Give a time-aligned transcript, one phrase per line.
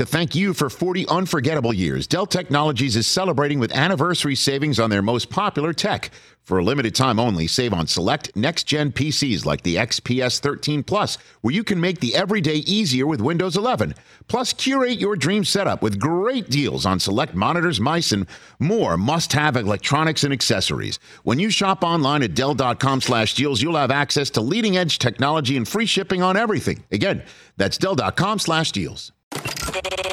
[0.00, 4.88] To thank you for 40 unforgettable years, Dell Technologies is celebrating with anniversary savings on
[4.88, 6.10] their most popular tech.
[6.42, 10.84] For a limited time only, save on select next gen PCs like the XPS 13
[10.84, 13.94] Plus, where you can make the everyday easier with Windows 11.
[14.26, 18.26] Plus, curate your dream setup with great deals on select monitors, mice, and
[18.58, 20.98] more must have electronics and accessories.
[21.24, 25.58] When you shop online at Dell.com slash deals, you'll have access to leading edge technology
[25.58, 26.84] and free shipping on everything.
[26.90, 27.22] Again,
[27.58, 29.12] that's Dell.com slash deals.
[29.44, 30.09] どどど。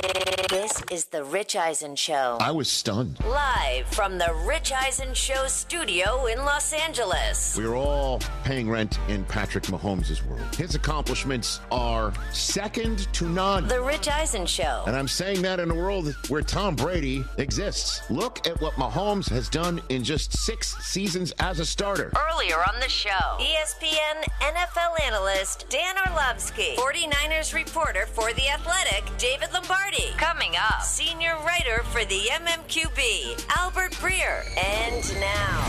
[0.91, 2.38] Is the Rich Eisen Show.
[2.40, 3.20] I was stunned.
[3.26, 7.55] Live from the Rich Eisen Show studio in Los Angeles.
[7.58, 10.55] We're all paying rent in Patrick Mahomes' world.
[10.55, 13.68] His accomplishments are second to none.
[13.68, 14.84] The Rich Eisen Show.
[14.88, 18.10] And I'm saying that in a world where Tom Brady exists.
[18.10, 22.12] Look at what Mahomes has done in just six seasons as a starter.
[22.32, 29.49] Earlier on the show, ESPN NFL analyst Dan Orlovsky, 49ers reporter for The Athletic, David
[29.54, 30.13] Lombardi.
[30.18, 34.46] Coming up, senior writer for the MMQB, Albert Breer.
[34.57, 35.65] And now,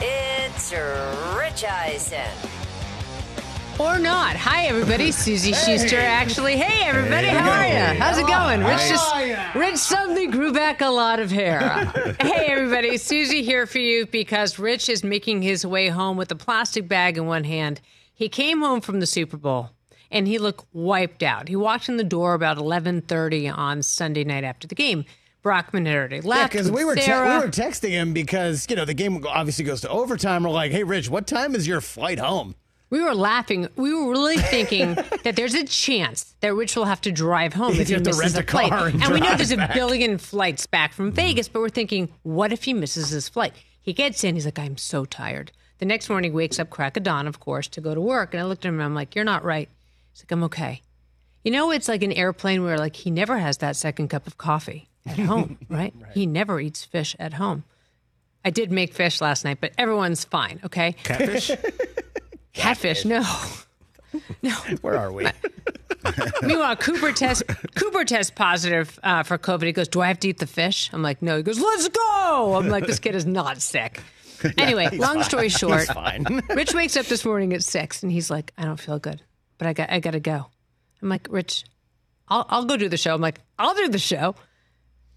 [0.00, 0.72] it's
[1.36, 2.26] Rich Eisen.
[3.78, 4.34] Or not.
[4.34, 5.12] Hi, everybody.
[5.12, 6.56] Suzy Shuster, actually.
[6.56, 7.28] Hey, everybody.
[7.28, 8.00] How are you?
[8.00, 8.64] How's it going?
[8.64, 11.60] Rich just, Rich suddenly grew back a lot of hair.
[12.20, 12.96] hey, everybody.
[12.96, 17.18] Suzy here for you because Rich is making his way home with a plastic bag
[17.18, 17.80] in one hand.
[18.12, 19.70] He came home from the Super Bowl
[20.10, 21.48] and he looked wiped out.
[21.48, 25.04] He walked in the door about 11:30 on Sunday night after the game.
[25.42, 26.52] Brockman had already Yeah, left.
[26.52, 29.80] because we were te- we were texting him because you know the game obviously goes
[29.82, 30.42] to overtime.
[30.42, 32.54] We're like, hey, Rich, what time is your flight home?
[32.90, 33.68] We were laughing.
[33.76, 37.74] We were really thinking that there's a chance that Rich will have to drive home
[37.74, 38.72] if he misses a a flight.
[38.72, 41.14] and And, we know there's a billion flights back from hmm.
[41.16, 43.52] Vegas, but we're thinking, what if he misses his flight?
[43.80, 44.34] He gets in.
[44.34, 45.52] He's like, I'm so tired.
[45.78, 48.32] The next morning, he wakes up crack of dawn, of course, to go to work.
[48.34, 49.68] And I looked at him and I'm like, you're not right.
[50.12, 50.82] He's like, I'm okay.
[51.44, 54.36] You know, it's like an airplane where like he never has that second cup of
[54.38, 55.94] coffee at home, right?
[56.14, 57.64] He never eats fish at home.
[58.44, 60.92] I did make fish last night, but everyone's fine, okay?
[61.04, 61.50] Catfish?
[62.52, 63.22] Catfish, no.
[64.42, 64.52] No.
[64.80, 65.26] Where are we?
[66.42, 67.42] Meanwhile, Cooper test
[67.74, 69.64] Cooper test positive uh, for COVID.
[69.64, 71.88] He goes, "Do I have to eat the fish?" I'm like, "No." He goes, "Let's
[71.88, 74.00] go." I'm like, "This kid is not sick."
[74.56, 76.24] Anyway, long story short, Fine.
[76.48, 79.20] Rich wakes up this morning at six, and he's like, "I don't feel good,
[79.58, 80.46] but I got I got to go."
[81.02, 81.64] I'm like, "Rich,
[82.28, 84.34] I'll I'll go do the show." I'm like, "I'll do the show."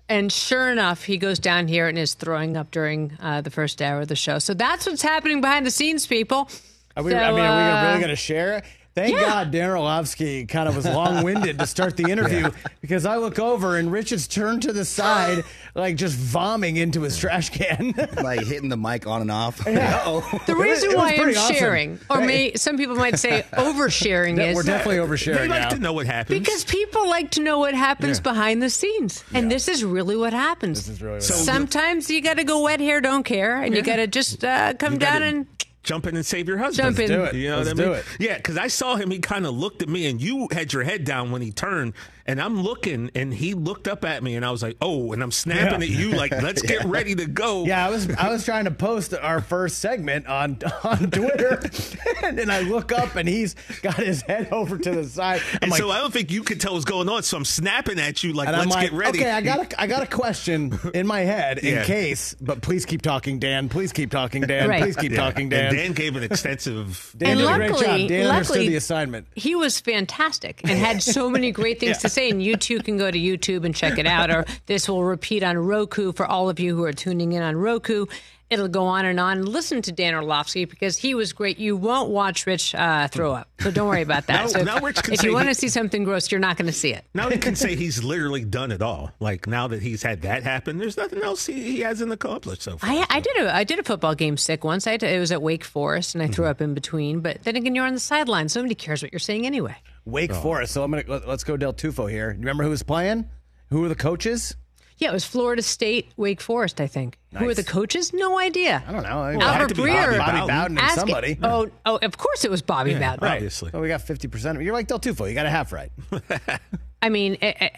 [0.10, 3.82] And sure enough, he goes down here and is throwing up during uh, the first
[3.82, 4.40] hour of the show.
[4.40, 6.50] So that's what's happening behind the scenes, people.
[6.98, 8.62] Are we, So, I mean, are we uh, really going to share?
[8.94, 9.22] Thank yeah.
[9.22, 12.50] God Dan Orlovsky kind of was long winded to start the interview
[12.82, 17.02] because I look over and Rich is turned to the side, like just vomiting into
[17.02, 17.94] his trash can.
[18.22, 19.66] like hitting the mic on and off.
[19.68, 20.42] Uh-oh.
[20.46, 21.56] The reason It was why I'm awesome.
[21.56, 25.62] sharing, or Hey, may, some people might say oversharing, is We're is definitely They like
[25.62, 25.70] now.
[25.70, 26.38] to know what happens.
[26.40, 30.34] because people like to know what happens behind the scenes, and this is really what
[30.34, 30.80] happens.
[30.80, 33.74] This is really what So- Sometimes you got to go wet hair, don't care, and
[33.74, 35.48] you got to just uh, come You down gotta and
[35.84, 36.96] jump in and save your husband.
[36.96, 37.08] Jump in.
[37.18, 37.36] do it.
[37.36, 37.94] You know Let's what I mean?
[37.94, 38.06] do it.
[38.20, 39.12] Yeah, because I saw him.
[39.12, 41.94] He kind of looked at me, and you had your head down when he turned,
[42.26, 45.22] and I'm looking, and he looked up at me, and I was like, "Oh!" And
[45.24, 45.88] I'm snapping Yeah.
[45.88, 48.72] at you like, "Let's get ready to go." Yeah, I was I was trying to
[48.72, 51.62] post our first segment on on Twitter,
[52.24, 55.42] and then I look up and he's got his head over to the side.
[55.54, 57.24] I'm And like, so I don't think you could tell what's going on.
[57.24, 59.88] So I'm snapping at you like, "Let's like, get ready." okay, I got a, I
[59.88, 61.84] got a question in my head in Yeah.
[61.86, 63.70] case, but please keep talking, Dan.
[63.70, 64.70] Please keep talking, Dan.
[64.70, 64.82] Right.
[64.84, 65.18] Please keep Yeah.
[65.20, 65.68] talking, Dan.
[65.68, 67.14] And Dan gave an extensive.
[67.18, 68.10] Dan And did a great luckily- job.
[68.10, 69.28] Dan understood the assignment.
[69.36, 72.30] he was fantastic and had so many great things to say.
[72.30, 75.44] And you too can go to YouTube and check it out, or this will repeat
[75.44, 78.06] on Roku for all of you who are tuning in on Roku.
[78.50, 79.46] It'll go on and on.
[79.46, 81.58] Listen to Dan Orlovsky because he was great.
[81.58, 84.42] You won't watch Rich uh, throw up, so don't worry about that.
[84.42, 86.58] Now- so now if, Rich can if you want to see something gross, you're not
[86.58, 87.06] going to see it.
[87.14, 89.12] Now he can say he's literally done it all.
[89.22, 92.78] Like now that he's had that happen, there's nothing else he, he hasn't accomplished so
[92.78, 92.90] far.
[92.90, 94.86] I, I did a I did a football game sick once.
[94.86, 97.22] I it was at Wake Forest, and I threw up in between.
[97.22, 98.50] But then again, you're on the sideline.
[98.54, 99.78] nobody cares what you're saying anyway.
[100.06, 100.42] Wake Oh.
[100.42, 100.74] Forest.
[100.74, 102.32] So I'm gonna let, let's go Del Tufo here.
[102.32, 103.30] You remember who was playing?
[103.70, 104.56] Who were the coaches?
[104.98, 106.80] Yeah, it was Florida State, Wake Forest.
[106.80, 107.18] I think.
[107.36, 108.14] Who were the coaches?
[108.14, 108.84] No idea.
[108.88, 109.22] I don't know.
[109.22, 110.18] I- Well, Albert Breer.
[110.18, 111.38] Bobby Bobby Bowden and Ask it- somebody.
[111.44, 113.18] Oh, oh, of course it was Bobby Bowden.
[113.22, 113.36] right.
[113.36, 113.72] Obviously.
[113.72, 114.62] So we got fifty percent.
[114.62, 115.28] You're like Del Tufo.
[115.28, 115.92] You got a half right.
[117.02, 117.70] I mean, eh, eh,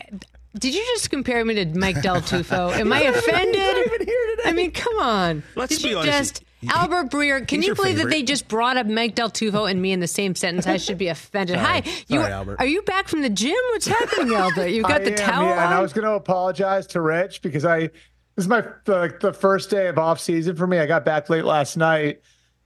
[0.59, 2.73] did you just compare me to Mike Del Tufo?
[2.73, 4.41] Am I offended?
[4.45, 5.43] I mean, come on.
[5.55, 6.35] Let's did be you honest.
[6.35, 7.47] just Albert Breer?
[7.47, 9.91] Can he's you your believe that they just brought up Mike Del Tufo and me
[9.91, 10.67] in the same sentence?
[10.67, 11.57] I should be offended.
[11.57, 12.57] Hi, you Albert.
[12.59, 13.55] are you back from the gym?
[13.71, 14.67] What's happening, Albert?
[14.67, 17.41] You got I the am, towel yeah, and I was going to apologize to Rich
[17.41, 17.89] because I
[18.35, 20.79] this is my the, the first day of off season for me.
[20.79, 22.21] I got back late last night,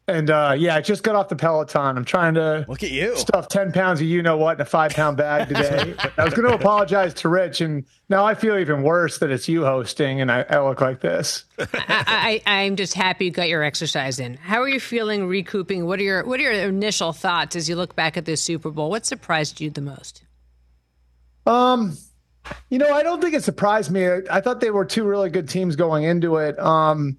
[0.10, 1.98] And uh, yeah, I just got off the Peloton.
[1.98, 3.18] I'm trying to Look at you.
[3.18, 5.96] stuff 10 pounds of you know what in a five pound bag today.
[6.18, 9.50] I was going to apologize to Rich, and now I feel even worse that it's
[9.50, 11.44] you hosting and I, I look like this.
[11.60, 14.36] I, I, I'm just happy you got your exercise in.
[14.36, 15.86] How are you feeling recouping?
[15.86, 18.72] What are your What are your initial thoughts as you look back at this Super
[18.72, 18.90] Bowl?
[18.90, 20.24] What surprised you the most?
[21.46, 21.98] Um,
[22.70, 24.08] you know, I don't think it surprised me.
[24.32, 26.58] I thought they were two really good teams going into it.
[26.60, 27.18] Um,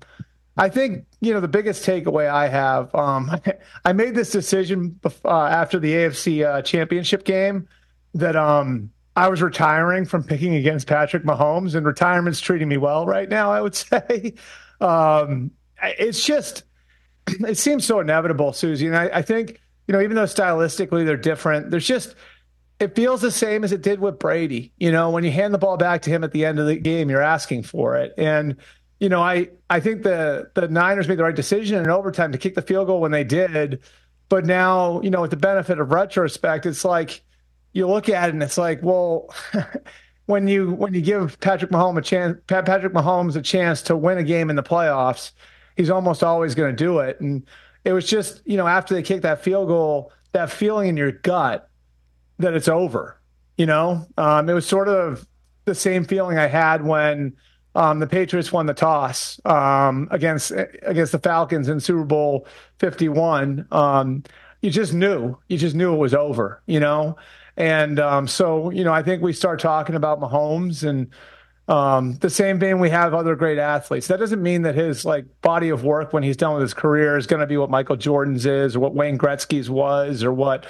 [0.59, 2.95] I think you know the biggest takeaway I have.
[2.95, 3.31] Um,
[3.85, 7.69] I made this decision uh, after the AFC uh, Championship game
[8.15, 13.07] that um, I was retiring from picking against Patrick Mahomes, and retirement's treating me well
[13.07, 13.53] right now.
[13.53, 14.35] I would say
[14.81, 15.53] um,
[15.83, 16.65] it's just
[17.27, 21.17] it seems so inevitable, Suzy, and I, I think you know even though stylistically they're
[21.17, 22.17] different, there's just
[22.81, 24.73] it feels the same as it did with Brady.
[24.79, 26.77] You know, when you hand the ball back to him at the end of the
[26.77, 28.15] game, you're asking for it.
[28.17, 28.57] And,
[29.01, 32.39] you know, I, I think the the Niners made the right decision in overtime to
[32.39, 33.81] kick the field goal when they did.
[34.29, 37.23] But now, you know, with the benefit of retrospect, it's like
[37.73, 39.33] you look at it and it's like, well,
[40.27, 44.19] when you when you give Patrick Mahomes a chance Patrick Mahomes a chance to win
[44.19, 45.31] a game in the playoffs,
[45.77, 47.21] he's almost always going to do it.
[47.21, 47.47] And
[47.85, 51.13] it was just, you know, after they kicked that field goal, that feeling in your
[51.13, 51.71] gut
[52.39, 53.21] that it's over.
[53.57, 55.27] You know, um, it was sort of
[55.65, 57.37] the same feeling I had when
[57.79, 60.53] the Patriots won the toss um, against
[60.83, 62.47] against the Falcons in Super Bowl
[62.79, 63.69] Fifty One.
[63.71, 64.25] Um,
[64.63, 66.61] you just knew, you just knew it was over.
[66.67, 67.17] You know,
[67.57, 71.09] and um, so you know, I think we start talking about Mahomes and.
[71.69, 74.07] Um, the same vein we have other great athletes.
[74.07, 77.19] That doesn't mean that his like body of work when he's done with his career
[77.19, 80.65] is going to be what Michael Jordan's is, or what Wayne Gretzky's was, or what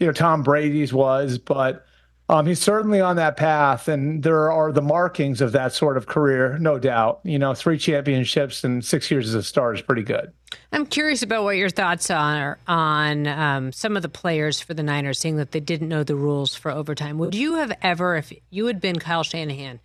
[0.00, 1.86] you know Tom Brady's was, but
[2.32, 6.06] um, he's certainly on that path, and there are the markings of that sort of
[6.06, 7.20] career, no doubt.
[7.24, 10.32] You know, three championships and six years as a star is pretty good.
[10.72, 14.82] I'm curious about what your thoughts are on um, some of the players for the
[14.82, 17.18] Niners, saying that they didn't know the rules for overtime.
[17.18, 19.80] Would you have ever, if you had been Kyle Shanahan,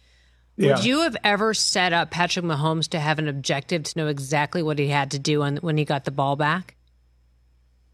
[0.57, 4.63] would you have ever set up Patrick Mahomes to have an objective to know exactly
[4.63, 6.75] what he had to do on, when he got the ball back?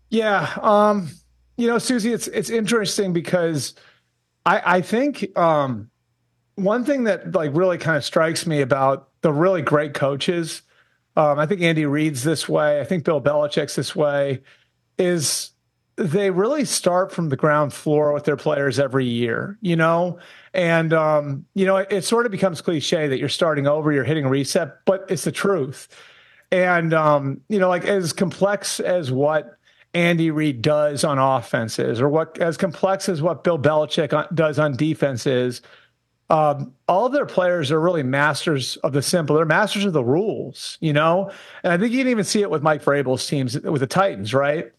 [0.10, 1.10] Yeah, um,
[1.58, 3.74] you know, Suzy, it's it's interesting because
[4.45, 5.90] I I think um,
[6.56, 10.62] one thing that like really kind of strikes me about the really great coaches,
[11.16, 14.42] um, I think Andy Reid's this way, I think Bill Belichick's this way,
[14.98, 15.51] is
[15.95, 20.18] they really start from the ground floor with their players every year, you know?
[20.54, 24.04] And, um, you know, it, it sort of becomes cliche that you're starting over, you're
[24.04, 25.88] hitting reset, but it's the truth.
[26.51, 29.57] And, um, you know, like as complex as what
[29.94, 34.75] Andy Reid does on offenses or what as complex as what Bill Belichick does on
[34.75, 35.62] defenses,
[36.30, 39.36] um, all of their players are really masters of the simple.
[39.36, 41.31] They're masters of the rules, you know?
[41.63, 44.34] And I think you can even see it with Mike Vrabel's teams with the Titans,
[44.34, 44.72] right?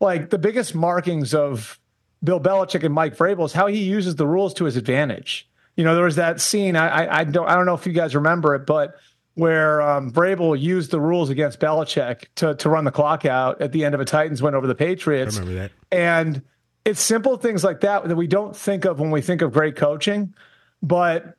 [0.00, 1.78] Like the biggest markings of
[2.24, 5.48] Bill Belichick and Mike Vrabel is how he uses the rules to his advantage.
[5.76, 6.76] You know, there was that scene.
[6.76, 8.94] I, I, I don't I don't know if you guys remember it, but
[9.34, 13.72] where um, Vrabel used the rules against Belichick to to run the clock out at
[13.72, 15.38] the end of a Titans win over the Patriots.
[15.38, 15.72] remember that.
[15.90, 16.42] And
[16.84, 19.76] it's simple things like that that we don't think of when we think of great
[19.76, 20.34] coaching,
[20.82, 21.36] but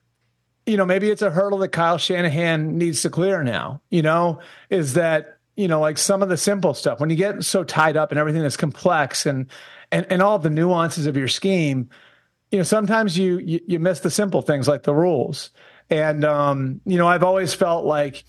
[0.65, 4.39] you know, maybe it's a hurdle that Kyle Shanahan needs to clear now, you know,
[4.69, 7.97] is that, you know, like some of the simple stuff when you get so tied
[7.97, 9.47] up in everything that's complex and
[9.91, 11.89] and and all the nuances of your scheme,
[12.51, 15.49] you know, sometimes you you, you miss the simple things like the rules.
[15.93, 18.23] And um, you know, I've always felt like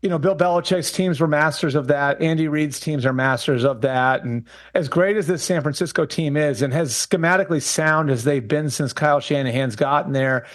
[0.00, 2.22] you know, Bill Belichick's teams were masters of that.
[2.22, 4.22] Andy Reid's teams are masters of that.
[4.22, 8.46] And as great as this San Francisco team is, and as schematically sound as they've
[8.46, 10.46] been since Kyle Shanahan's gotten there,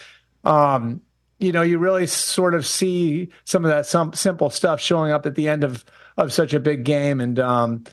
[0.45, 1.01] um,
[1.39, 5.25] you know, you really sort of see some of that some simple stuff showing up
[5.25, 5.83] at the end of
[6.15, 7.19] of such a big game.
[7.19, 7.83] And um,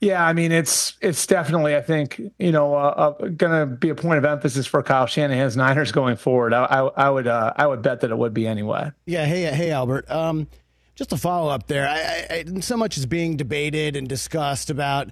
[0.00, 3.88] yeah, I mean, it's it's definitely, I think, you know, uh, uh, going to be
[3.88, 6.52] a point of emphasis for Kyle Shanahan's Niners going forward.
[6.52, 8.90] I, I, I would uh, I would bet that it would be anyway.
[9.06, 9.24] Yeah.
[9.24, 10.10] Hey, hey, Albert.
[10.10, 10.48] Um,
[10.94, 11.88] just a follow up there.
[11.88, 15.10] I, I, so much is being debated and discussed about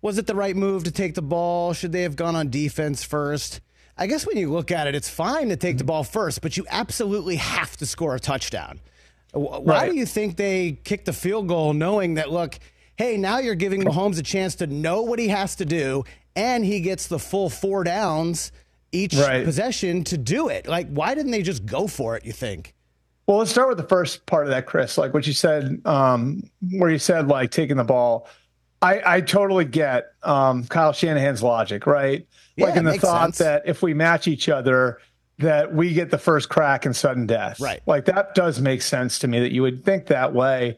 [0.00, 1.72] was it the right move to take the ball?
[1.72, 3.60] Should they have gone on defense first?
[3.96, 6.56] I guess when you look at it, it's fine to take the ball first, but
[6.56, 8.80] you absolutely have to score a touchdown.
[9.32, 9.90] Why Right.
[9.90, 12.58] do you think they kicked the field goal knowing that, look,
[12.96, 16.04] hey, now you're giving Mahomes a chance to know what he has to do,
[16.36, 18.52] and he gets the full four downs
[18.92, 19.44] each Right.
[19.44, 20.68] possession to do it?
[20.68, 22.74] Like, why didn't they just go for it, you think?
[23.26, 24.98] Well, let's start with the first part of that, Chris.
[24.98, 28.28] Like what you said, um, where you said like taking the ball.
[28.82, 32.26] I, I totally get um, Kyle Shanahan's logic, right?
[32.56, 33.38] Yeah, like in the thought sense.
[33.38, 34.98] that if we match each other,
[35.38, 37.58] that we get the first crack in sudden death.
[37.60, 37.80] Right.
[37.86, 40.76] Like that does make sense to me that you would think that way.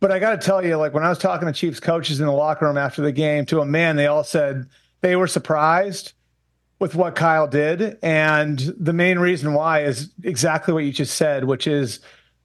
[0.00, 2.26] But I got to tell you, like when I was talking to Chiefs coaches in
[2.26, 4.68] the locker room after the game, to a man, they all said
[5.00, 6.12] they were surprised
[6.78, 7.98] with what Kyle did.
[8.02, 12.00] And the main reason why is exactly what you just said, which is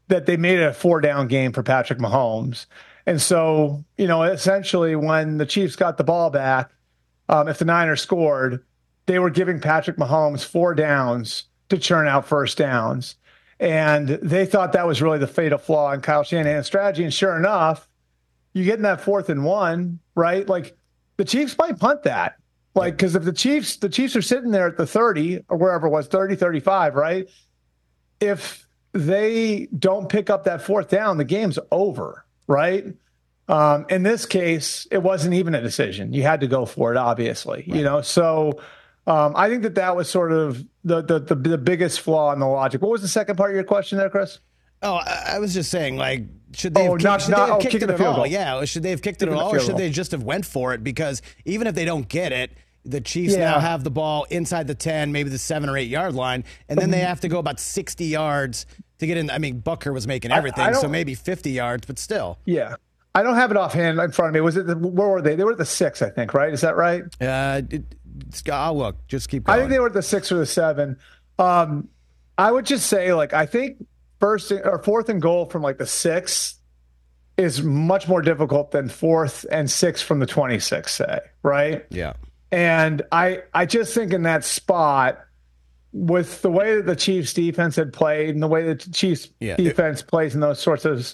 [0.07, 2.65] that they made it a four down game for Patrick Mahomes.
[3.05, 6.72] And so, you know, essentially when the Chiefs got the ball back,
[7.29, 8.63] um, if the Niners scored,
[9.05, 13.15] they were giving Patrick Mahomes four downs to churn out first downs.
[13.63, 17.05] And they thought that was really the fatal flaw in Kyle Shanahan's strategy.
[17.05, 17.88] And sure enough,
[18.51, 20.46] you get in that fourth and one, right?
[20.46, 20.75] Like
[21.15, 22.36] the Chiefs might punt that.
[22.75, 25.88] Like, because if the Chiefs, the Chiefs are sitting there at the 30 or wherever
[25.88, 27.29] it was, 30, 35, right?
[28.20, 32.86] If they don't pick up that fourth down, the game's over, right?
[33.48, 36.12] Um, in this case, it wasn't even a decision.
[36.12, 37.77] You had to go for it, obviously, right.
[37.77, 38.01] you know?
[38.01, 38.60] So,
[39.07, 42.39] um, I think that that was sort of the, the, the the biggest flaw in
[42.39, 42.81] the logic.
[42.81, 44.39] What was the second part of your question there, Chris?
[44.81, 47.51] Oh, I was just saying, like, should they have, oh, kicked, not, should not, they
[47.51, 48.15] have oh, kicked it at all?
[48.15, 48.27] Goal.
[48.27, 50.74] Yeah, should they have kicked it at all, or should they just have went for
[50.74, 50.83] it?
[50.83, 52.51] Because even if they don't get it,
[52.83, 53.51] the Chiefs yeah.
[53.51, 56.77] now have the ball inside the ten, maybe the seven or eight yard line, and
[56.77, 58.65] then they have to go about sixty yards
[59.00, 59.29] to get in.
[59.29, 62.39] I mean, Butker was making everything, I, I so maybe fifty yards, but still.
[62.43, 62.75] Yeah,
[63.15, 64.41] I don't have it offhand in front of me.
[64.41, 65.36] Was it the, where were they?
[65.36, 66.33] They were at the six, I think.
[66.33, 66.51] Right?
[66.51, 67.03] Is that right?
[67.22, 67.83] Uh, it,
[68.51, 69.08] I'll look.
[69.08, 69.46] Just keep.
[69.46, 69.58] Going.
[69.58, 70.98] I think they were at the six or the seven.
[71.39, 71.89] Um,
[72.38, 73.86] I would just say, like, I think
[74.20, 76.55] first or fourth and goal from like the six
[77.38, 80.93] is much more difficult than fourth and six from the twenty six.
[80.93, 81.86] Say right?
[81.89, 82.13] Yeah.
[82.51, 85.20] And I, I just think in that spot,
[85.91, 89.29] with the way that the Chiefs defense had played and the way that the Chiefs
[89.39, 91.13] yeah, defense it, plays in those sorts of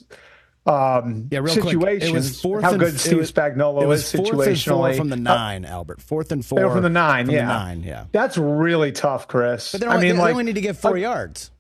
[0.70, 1.62] um, yeah, real.
[1.62, 4.96] Quick, it was fourth how and, good Steve was, Spagnuolo it was is situationally.
[4.96, 6.02] from the nine, uh, Albert.
[6.02, 6.72] Fourth and four.
[6.72, 7.48] from the nine, from yeah.
[7.48, 8.06] The nine, yeah.
[8.12, 9.72] That's really tough, Chris.
[9.72, 11.52] But I mean, they like, only need to get four uh, yards.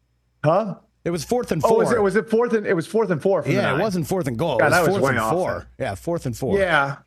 [0.43, 0.75] Huh?
[1.03, 1.71] It was fourth and four.
[1.71, 3.43] Oh, was it, was it fourth and it was fourth and four?
[3.47, 4.57] yeah, it wasn't fourth and goal.
[4.57, 5.67] God, it was fourth was and four.
[5.79, 6.59] Yeah, fourth and four.
[6.59, 6.97] Yeah,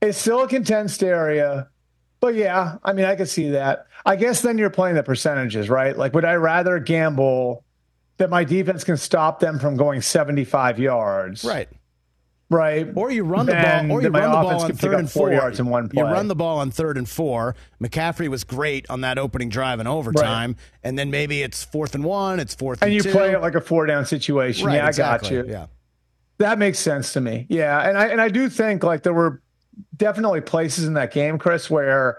[0.00, 1.68] it's still a condensed area,
[2.20, 3.86] but yeah, I mean, I could see that.
[4.04, 5.96] I guess then you're playing the percentages, right?
[5.96, 7.64] Like, would I rather gamble
[8.20, 11.44] that my defense can stop them from going 75 yards?
[11.44, 11.68] Right.
[12.50, 12.88] Right.
[12.96, 15.32] Or you run the ball, or you run the ball on third and four.
[15.32, 16.02] yards in one play.
[16.02, 17.54] You run the ball on third and four.
[17.80, 20.58] McCaffrey was great on that opening drive in overtime, right.
[20.82, 23.12] and then maybe it's fourth and one, it's fourth and, and you two.
[23.12, 24.66] play it like a four down situation.
[24.66, 25.28] Right, yeah, exactly.
[25.28, 25.52] I got you.
[25.52, 25.66] Yeah,
[26.38, 27.46] that makes sense to me.
[27.48, 29.40] Yeah, and I and I do think like there were
[29.96, 32.18] definitely places in that game, Chris, where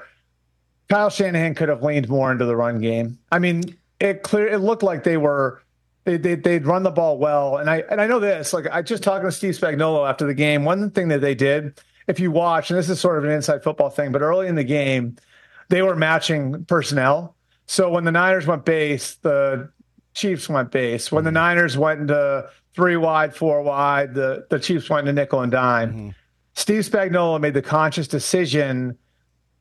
[0.88, 3.20] Kyle Shanahan could have leaned more into the run game.
[3.34, 5.61] I mean, it clear it looked like they were
[6.04, 8.54] they, they they'd run the ball well, and I and I know this.
[8.54, 10.66] Like I just talking to Steve Spagnuolo after the game.
[10.66, 13.64] One thing that they did, if you watch, and this is sort of an inside
[13.64, 15.18] football thing, but early in the game,
[15.70, 17.36] they were matching personnel.
[17.68, 19.70] So when the Niners went base, the
[20.14, 21.12] Chiefs went base.
[21.12, 21.36] When the mm-hmm.
[21.36, 25.90] Niners went into three wide, four wide, the the Chiefs went into nickel and dime.
[25.90, 26.10] Mm-hmm.
[26.54, 28.98] Steve Spagnuolo made the conscious decision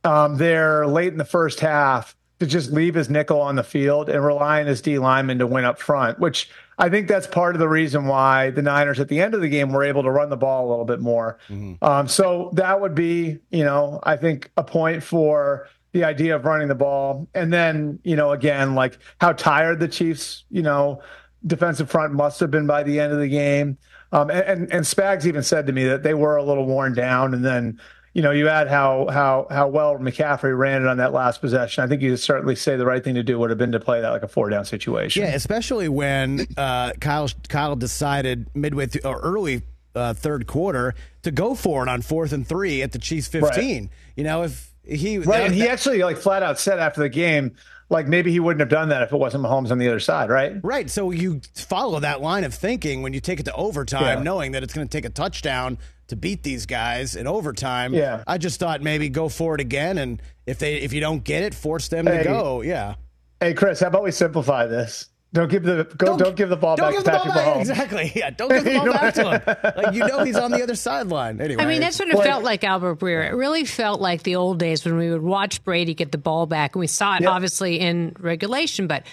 [0.05, 4.09] um, there late in the first half to just leave his nickel on the field
[4.09, 7.55] and rely on his D lineman to win up front, which I think that's part
[7.55, 10.11] of the reason why the Niners at the end of the game were able to
[10.11, 11.39] run the ball a little bit more.
[11.51, 11.85] Mm-hmm.
[11.85, 16.47] Um, so that would be, you know, I think a point for the idea of
[16.47, 17.29] running the ball.
[17.35, 21.03] And then, you know, again, like how tired the Chiefs, you know,
[21.47, 23.77] defensive front must have been by the end of the game.
[24.13, 26.95] Um, and, and, and Spags even said to me that they were a little worn
[26.95, 27.35] down.
[27.35, 27.79] And then,
[28.13, 31.85] you know, you add how how how well McCaffrey ran it on that last possession.
[31.85, 34.01] I think you certainly say the right thing to do would have been to play
[34.01, 35.23] that like a four down situation.
[35.23, 39.63] Yeah, especially when uh, Kyle Kyle decided midway through or early
[39.95, 43.85] uh, third quarter to go for it on fourth and three at the Chiefs fifteen.
[43.85, 43.91] Right.
[44.17, 47.09] You know, if he right, that, and he actually like flat out said after the
[47.09, 47.55] game.
[47.93, 50.31] Like maybe he wouldn't have done that if it wasn't Mahomes on the other side,
[50.31, 50.53] right?
[50.63, 50.89] Right.
[50.89, 54.23] So you follow that line of thinking when you take it to overtime, yeah.
[54.23, 55.77] knowing that it's going to take a touchdown
[56.11, 57.95] to beat these guys in overtime.
[57.95, 58.23] Yeah.
[58.27, 61.43] I just thought maybe go for it again, and if they if you don't get
[61.43, 62.63] it, force them hey, to go.
[62.63, 62.95] Yeah.
[63.41, 65.09] Hey, Chris, how about we simplify this?
[65.33, 67.61] Don't give the go, don't, don't give the ball back to Patrick Mahomes.
[67.61, 68.13] Exactly.
[68.17, 68.31] Yeah.
[68.31, 69.43] Don't give the ball back to him.
[69.77, 71.41] Like you know he's on the other sideline.
[71.41, 71.63] Anyway.
[71.63, 73.25] I mean that's what it felt like, Albert Breer.
[73.31, 76.47] It really felt like the old days when we would watch Brady get the ball
[76.47, 79.05] back, and we saw it obviously in regulation, but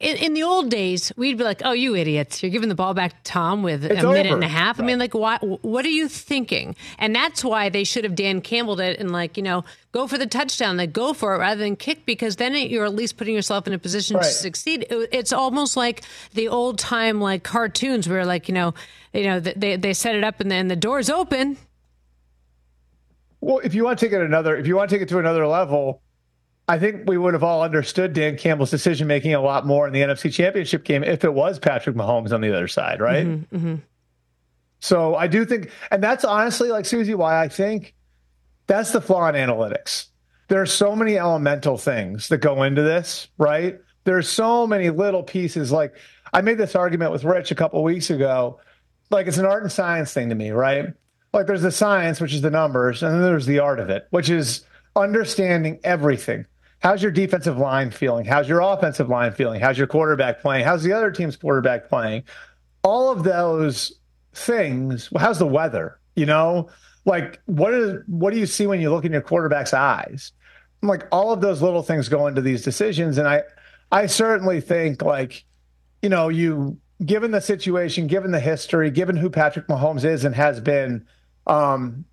[0.00, 2.42] in, in, the old days, we'd be like, "Oh, you idiots!
[2.42, 4.14] You're giving the ball back to Tom with it's a over.
[4.14, 4.84] minute and a half." Right.
[4.84, 5.42] I mean, like, what?
[5.64, 6.76] What are you thinking?
[6.98, 10.18] And that's why they should have Dan Campbelled it and like, you know, go for
[10.18, 13.34] the touchdown, like go for it rather than kick, because then you're at least putting
[13.34, 14.24] yourself in a position right.
[14.24, 14.86] to succeed.
[14.90, 16.02] it's almost like
[16.34, 18.74] the old time like cartoons where like you know,
[19.12, 21.56] you know, they they set it up and then the door's open.
[23.40, 25.18] Well, if you want to take it another, if you want to take it to
[25.18, 26.02] another level
[26.68, 29.94] I think we would have all understood Dan Campbell's decision making a lot more in
[29.94, 33.26] the NFC Championship game if it was Patrick Mahomes on the other side, right?
[33.26, 33.74] Mm-hmm, mm-hmm.
[34.80, 37.94] So I do think, and that's honestly like Suzy, why I think
[38.66, 40.06] that's the flaw in analytics.
[40.48, 43.78] There are so many elemental things that go into this, right?
[44.04, 45.72] There's so many little pieces.
[45.72, 45.94] Like
[46.32, 48.60] I made this argument with Rich a couple weeks ago.
[49.10, 50.92] Like it's an art and science thing to me, right?
[51.32, 54.06] Like there's the science, which is the numbers, and then there's the art of it,
[54.10, 54.64] which is
[54.96, 56.46] understanding everything.
[56.80, 58.24] How's your defensive line feeling?
[58.24, 59.60] How's your offensive line feeling?
[59.60, 60.64] How's your quarterback playing?
[60.64, 62.22] How's the other team's quarterback playing?
[62.84, 63.98] All of those
[64.32, 65.10] things.
[65.16, 65.98] How's the weather?
[66.14, 66.70] You know,
[67.04, 70.32] like what is what do you see when you look in your quarterback's eyes?
[70.82, 73.42] I'm Like all of those little things go into these decisions, and I
[73.90, 75.44] I certainly think like
[76.02, 80.34] you know you given the situation, given the history, given who Patrick Mahomes is and
[80.34, 81.06] has been,
[81.46, 82.04] um,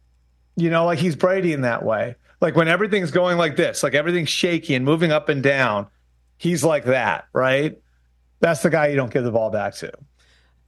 [0.55, 2.15] you know, like he's Brady in that way.
[2.41, 5.87] Like when everything's going like this, like everything's shaky and moving up and down,
[6.37, 7.77] he's like that, right?
[8.39, 9.91] That's the guy you don't give the ball back to.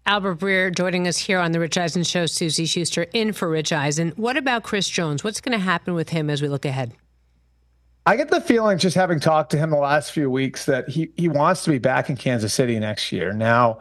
[0.06, 2.28] Albert Breer joining us here on the Rich Eisen Show.
[2.28, 4.14] Suzy Shuster in for Rich Eisen.
[4.16, 5.22] What about Chris Jones?
[5.22, 6.94] What's going to happen with him as we look ahead?
[8.06, 11.12] I get the feeling, just having talked to him the last few weeks, that he
[11.18, 13.34] he wants to be back in Kansas City next year.
[13.34, 13.80] Now,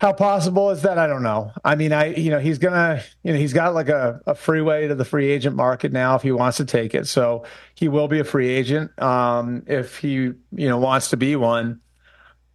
[0.00, 0.96] how possible is that?
[0.96, 1.52] I don't know.
[1.64, 4.86] I mean, I you know he's gonna you know he's got like a, a freeway
[4.88, 7.08] to the free agent market now if he wants to take it.
[7.08, 11.34] So he will be a free agent um, if he you know wants to be
[11.34, 11.80] one.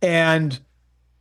[0.01, 0.57] And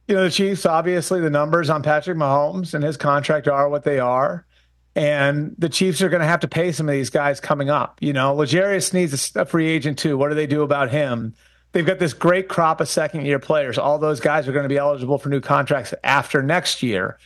[0.07, 3.83] you know the Chiefs obviously the numbers on Patrick Mahomes and his contract are what
[3.85, 4.47] they are.
[4.95, 7.97] And the Chiefs are going to have to pay some of these guys coming up.
[8.03, 10.19] You know, L'Jarius needs a free agent too.
[10.19, 11.35] What do they do about him?
[11.73, 13.79] They've got this great crop of second year players.
[13.79, 17.19] All those guys are going to be eligible for new contracts after next year.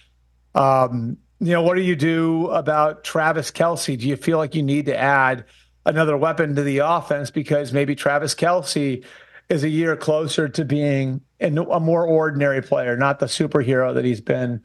[0.55, 3.99] Um, you know, what do you do about Travis Kelce?
[3.99, 5.45] Do you feel like you need to add
[5.85, 9.05] another weapon to the offense because maybe Travis Kelce
[9.49, 14.21] is a year closer to being a more ordinary player, not the superhero that he's
[14.21, 14.63] been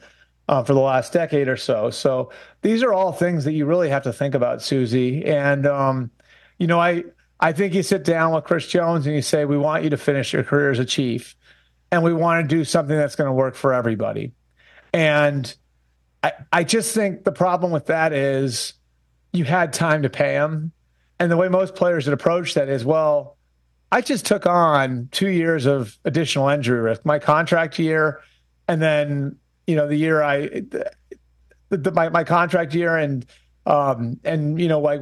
[0.47, 1.89] uh, for the last decade or so?
[1.89, 5.25] So these are all things that you really have to think about, Suzy.
[5.25, 6.11] And, um,
[6.57, 7.03] you know, I,
[7.41, 9.97] I think you sit down with Chris Jones and you say, we want you to
[9.97, 11.35] finish your career as a chief,
[11.91, 14.33] and we want to do something that's going to work for everybody.
[14.93, 15.53] And
[16.23, 18.73] I, I just think the problem with that is
[19.33, 20.71] you had time to pay him.
[21.19, 23.37] And the way most players would approach that is, well,
[23.91, 28.21] I just took on two years of additional injury risk, my contract year,
[28.67, 30.91] and then you know the year I, the,
[31.69, 33.25] the, my my contract year, and
[33.65, 35.01] um and you know like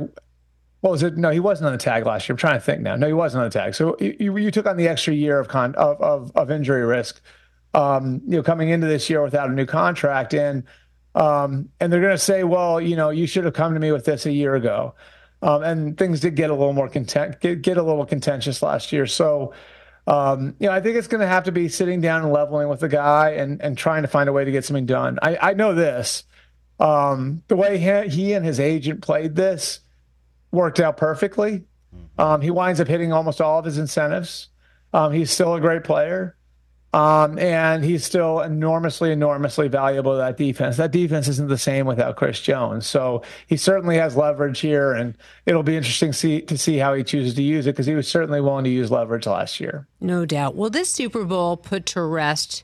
[0.81, 1.17] what was it?
[1.17, 2.33] No, he wasn't on the tag last year.
[2.33, 2.95] I'm trying to think now.
[2.95, 3.75] No, he wasn't on the tag.
[3.75, 7.21] So you, you took on the extra year of con of of, of injury risk,
[7.73, 10.63] um, you know, coming into this year without a new contract, and
[11.15, 13.91] um, and they're going to say, well, you know, you should have come to me
[13.91, 14.95] with this a year ago,
[15.41, 18.93] um, and things did get a little more content get, get a little contentious last
[18.93, 19.05] year.
[19.05, 19.53] So,
[20.07, 22.69] um, you know, I think it's going to have to be sitting down and leveling
[22.69, 25.19] with the guy and and trying to find a way to get something done.
[25.21, 26.23] I, I know this.
[26.79, 29.81] Um, the way he, he and his agent played this
[30.51, 31.63] worked out perfectly.
[31.95, 32.21] Mm-hmm.
[32.21, 34.49] Um, he winds up hitting almost all of his incentives.
[34.93, 36.35] Um, he's still a great player.
[36.91, 40.77] Um, and he's still enormously, enormously valuable to that defense.
[40.77, 42.87] That defense isn't the same without Chris Jones.
[42.87, 47.03] So he certainly has leverage here, and it'll be interesting see, to see how he
[47.03, 49.87] chooses to use it because he was certainly willing to use leverage last year.
[50.01, 50.55] No doubt.
[50.55, 52.63] Will this Super Bowl put to rest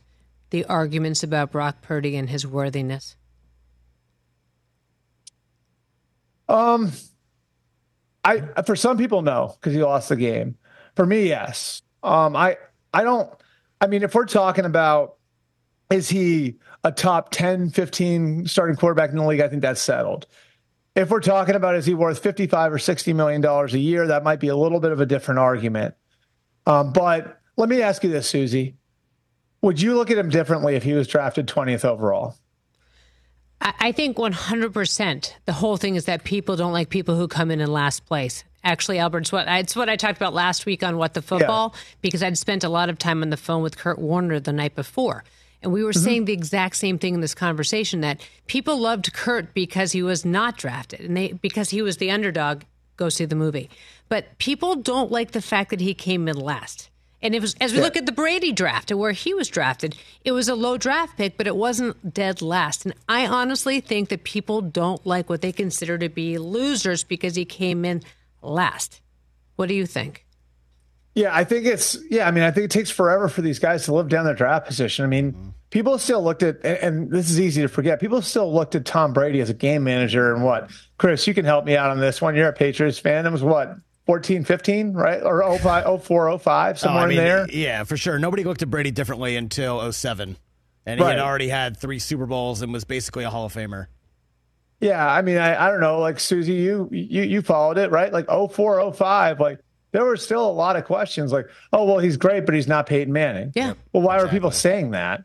[0.50, 3.16] the arguments about Brock Purdy and his worthiness?
[6.50, 6.94] Um,
[8.26, 10.58] I for some people no because he lost the game.
[10.96, 11.82] For me, yes.
[12.04, 12.58] Um, I
[12.94, 13.30] I don't.
[13.80, 15.16] I mean, if we're talking about
[15.92, 20.26] is he a top 10, 15 starting quarterback in the league, I think that's settled.
[20.96, 24.24] If we're talking about is he worth 55 or 60 million dollars a year, that
[24.24, 25.94] might be a little bit of a different argument.
[26.66, 28.76] Um, but let me ask you this, Suzy.
[29.62, 32.36] Would you look at him differently if he was drafted 20th overall?
[33.62, 35.34] I think 100%.
[35.46, 38.44] The whole thing is that people don't like people who come in in last place.
[38.64, 41.74] Actually, Albert, it's what, it's what I talked about last week on What the Football,
[41.74, 41.82] yeah.
[42.02, 44.76] because I'd spent a lot of time on the phone with Kurt Warner the night
[44.76, 45.24] before.
[45.62, 46.04] And we were mm-hmm.
[46.04, 50.26] saying the exact same thing in this conversation that people loved Kurt because he was
[50.26, 52.64] not drafted and they because he was the underdog.
[52.98, 53.70] Go see the movie.
[54.08, 56.90] But people don't like the fact that he came in last.
[57.26, 57.86] And it was as we yeah.
[57.86, 61.18] look at the Brady draft and where he was drafted, it was a low draft
[61.18, 62.86] pick, but it wasn't dead last.
[62.86, 67.36] And I honestly think that people don't like what they consider to be losers because
[67.36, 68.04] he came in
[68.44, 69.02] last.
[69.56, 70.24] What do you think?
[71.16, 72.28] Yeah, I think it's yeah.
[72.28, 74.68] I mean, I think it takes forever for these guys to live down their draft
[74.68, 75.04] position.
[75.04, 75.50] I mean, mm-hmm.
[75.72, 78.00] people still looked at, and this is easy to forget.
[78.00, 81.46] People still looked at Tom Brady as a game manager, and what, Chris, you can
[81.46, 82.36] help me out on this one.
[82.36, 83.26] You're a Patriots fan.
[83.26, 85.22] It was what 14, 15, right?
[85.24, 87.48] Or 05, 04, 05, somewhere oh, I mean, in there.
[87.50, 88.20] Yeah, for sure.
[88.20, 90.38] Nobody looked at Brady differently until 07.
[90.86, 93.88] and he had already had three Super Bowls and was basically a Hall of Famer.
[94.80, 96.00] Yeah, I mean, I, I don't know.
[96.00, 98.12] Like Suzy, you you you followed it, right?
[98.12, 99.60] Like 04, 05, like
[99.94, 101.32] there were still a lot of questions.
[101.32, 103.54] Like, oh well, he's great, but he's not Peyton Manning.
[103.56, 103.74] Yeah.
[103.94, 105.24] Well, why were people saying that?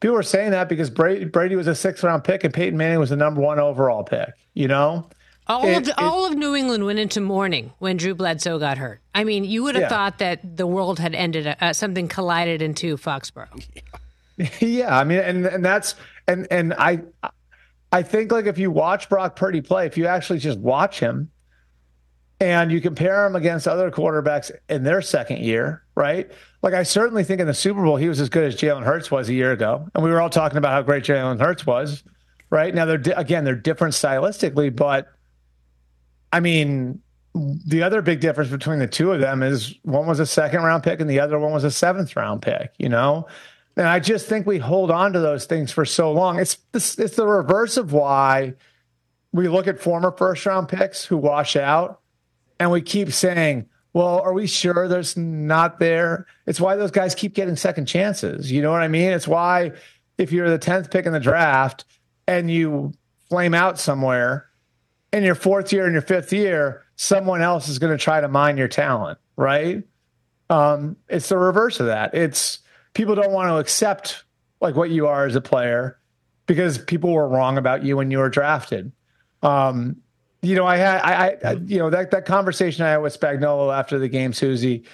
[0.00, 2.98] People were saying that because Brady, Brady was a sixth round pick and Peyton Manning
[2.98, 4.30] was the number one overall pick.
[4.54, 5.08] You know,
[5.48, 8.78] All It- of it- all of New England went into mourning when Drew Bledsoe got
[8.78, 9.00] hurt.
[9.14, 9.88] I mean, you would have Yeah.
[9.88, 11.56] thought that the world had ended.
[11.60, 13.48] Uh, something collided into Foxborough.
[14.60, 14.98] yeah.
[14.98, 15.94] I mean, and and that's
[16.26, 17.00] and and I
[17.92, 21.30] I think like if you watch Brock Purdy play, if you actually just watch him,
[22.40, 26.30] and you compare him against other quarterbacks in their second year, right?
[26.62, 29.10] Like I certainly think in the Super Bowl he was as good as Jalen Hurts
[29.10, 32.02] was a year ago, and we were all talking about how great Jalen Hurts was,
[32.50, 32.74] right?
[32.74, 35.06] Now they're di- again they're different stylistically, but
[36.36, 37.00] I mean
[37.34, 40.82] the other big difference between the two of them is one was a second round
[40.82, 43.26] pick and the other one was a seventh round pick, you know?
[43.76, 46.38] And I just think we hold on to those things for so long.
[46.38, 48.54] It's it's the reverse of why
[49.32, 52.00] we look at former first round picks who wash out
[52.60, 56.26] and we keep saying, well, are we sure there's not there?
[56.44, 58.52] It's why those guys keep getting second chances.
[58.52, 59.10] You know what I mean?
[59.10, 59.72] It's why
[60.18, 61.86] if you're the 10th pick in the draft
[62.26, 62.92] and you
[63.30, 64.45] flame out somewhere
[65.16, 68.28] in your fourth year and your fifth year, someone else is going to try to
[68.28, 69.82] mine your talent, right?
[70.50, 72.14] Um, it's the reverse of that.
[72.14, 72.60] It's
[72.94, 74.24] people don't want to accept
[74.60, 75.98] like what you are as a player
[76.46, 78.92] because people were wrong about you when you were drafted.
[79.42, 79.96] Um,
[80.42, 83.76] you know, I had, I, I, you know, that that conversation I had with Spagnuolo
[83.76, 84.84] after the game, Suzy,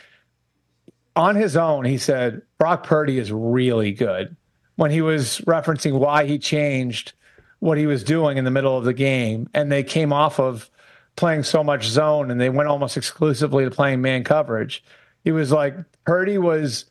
[1.14, 4.36] on his own, he said Brock Purdy is really good.
[4.76, 7.12] When he was referencing why he changed
[7.62, 10.68] what he was doing in the middle of the game, and they came off of
[11.14, 14.82] playing so much zone and they went almost exclusively to playing man coverage.
[15.22, 16.86] He was like Purdy was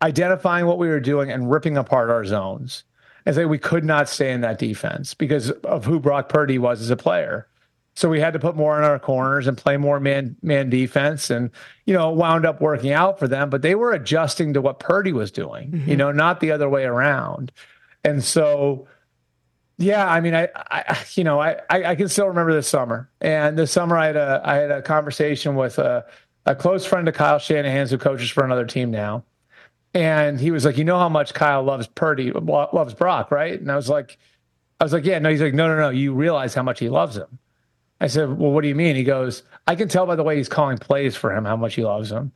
[0.00, 2.84] identifying what we were doing and ripping apart our zones.
[3.26, 6.80] And say we could not stay in that defense because of who Brock Purdy was
[6.80, 7.46] as a player.
[7.94, 11.28] So we had to put more in our corners and play more man man defense,
[11.28, 11.50] and
[11.84, 13.50] you know it wound up working out for them.
[13.50, 15.96] But they were adjusting to what Purdy was doing, you mm-hmm.
[15.96, 17.52] know, not the other way around.
[18.04, 18.86] And so,
[19.78, 23.10] yeah, I mean, I, I you know, I, I can still remember this summer.
[23.20, 26.04] And this summer, I had a I had a conversation with a
[26.46, 29.24] a close friend of Kyle Shanahan's who coaches for another team now.
[29.92, 33.58] And he was like, you know how much Kyle loves Purdy, loves Brock, right?
[33.58, 34.18] And I was like,
[34.78, 35.30] I was like, yeah, no.
[35.30, 35.88] He's like, no, no, no.
[35.88, 37.38] You realize how much he loves him.
[38.00, 38.94] I said, well, what do you mean?
[38.94, 41.74] He goes, I can tell by the way he's calling plays for him how much
[41.74, 42.32] he loves him.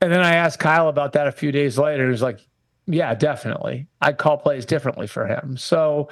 [0.00, 2.04] And then I asked Kyle about that a few days later.
[2.04, 2.40] He was like,
[2.86, 3.86] yeah, definitely.
[4.00, 5.56] I call plays differently for him.
[5.56, 6.08] So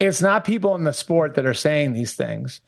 [0.00, 2.60] it's not people in the sport that are saying these things.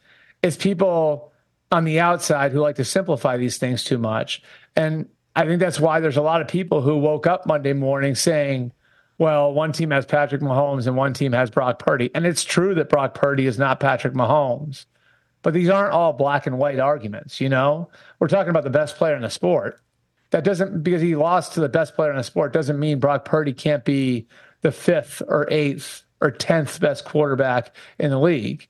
[0.42, 1.32] It's people
[1.70, 4.42] on the outside who like to simplify these things too much.
[4.74, 8.14] And I think that's why there's a lot of people who woke up Monday morning
[8.14, 8.72] saying,
[9.18, 12.10] well, one team has Patrick Mahomes and one team has Brock Purdy.
[12.14, 14.86] And it's true that Brock Purdy is not Patrick Mahomes.
[15.42, 17.90] But these aren't all black and white arguments, you know?
[18.18, 19.80] We're talking about the best player in the sport.
[20.30, 23.24] That doesn't because he lost to the best player in the sport doesn't mean Brock
[23.24, 24.26] Purdy can't be
[24.60, 28.66] the fifth or eighth or tenth best quarterback in the league.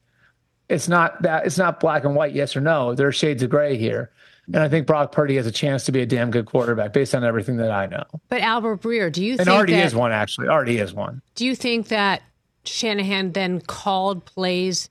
[0.69, 2.95] It's not that it's not black and white, yes or no.
[2.95, 4.11] There are shades of gray here.
[4.47, 7.15] And I think Brock Purdy has a chance to be a damn good quarterback based
[7.15, 8.05] on everything that I know.
[8.29, 10.49] But Albert Breer, do you think And think already that, is one, actually.
[10.49, 11.23] Already is one.
[11.37, 12.23] Do you think that
[12.65, 14.91] Shanahan then called plays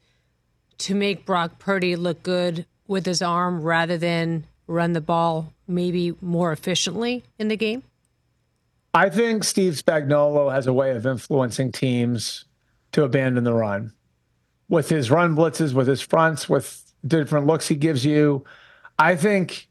[0.80, 6.16] to make Brock Purdy look good with his arm rather than run the ball maybe
[6.22, 7.84] more efficiently in the game?
[8.94, 12.46] I think Steve Spagnuolo has a way of influencing teams
[12.92, 13.94] to abandon the run
[14.70, 18.46] with his run blitzes, with his fronts, with different looks he gives you.
[18.98, 19.68] I think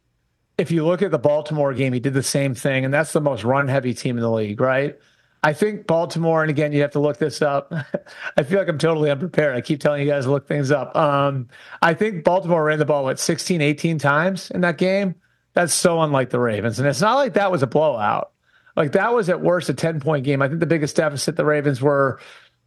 [0.59, 3.21] if you look at the Baltimore game, he did the same thing, and that's the
[3.21, 4.99] most run heavy team in the league, right?
[5.45, 7.73] I think Baltimore, and again, you have to look this up.
[8.37, 9.55] I feel like I'm totally unprepared.
[9.55, 10.97] I keep telling you guys to look things up.
[10.97, 11.49] Um,
[11.81, 15.15] I think Baltimore ran the ball, what, 16, 18 times in that game?
[15.55, 16.81] That's so unlike the Ravens.
[16.81, 18.33] And it's not like that was a blowout.
[18.75, 20.43] Like that was at worst a 10 point game.
[20.43, 22.21] I think the biggest deficit the Ravens were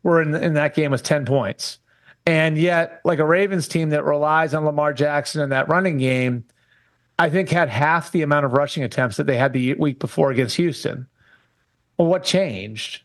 [0.03, 1.79] were in, in that game was 10 points.
[2.25, 6.45] And yet, like a Ravens team that relies on Lamar Jackson in that running game,
[7.17, 10.31] I think had half the amount of rushing attempts that they had the week before
[10.31, 11.07] against Houston.
[11.97, 13.01] Well, what changed?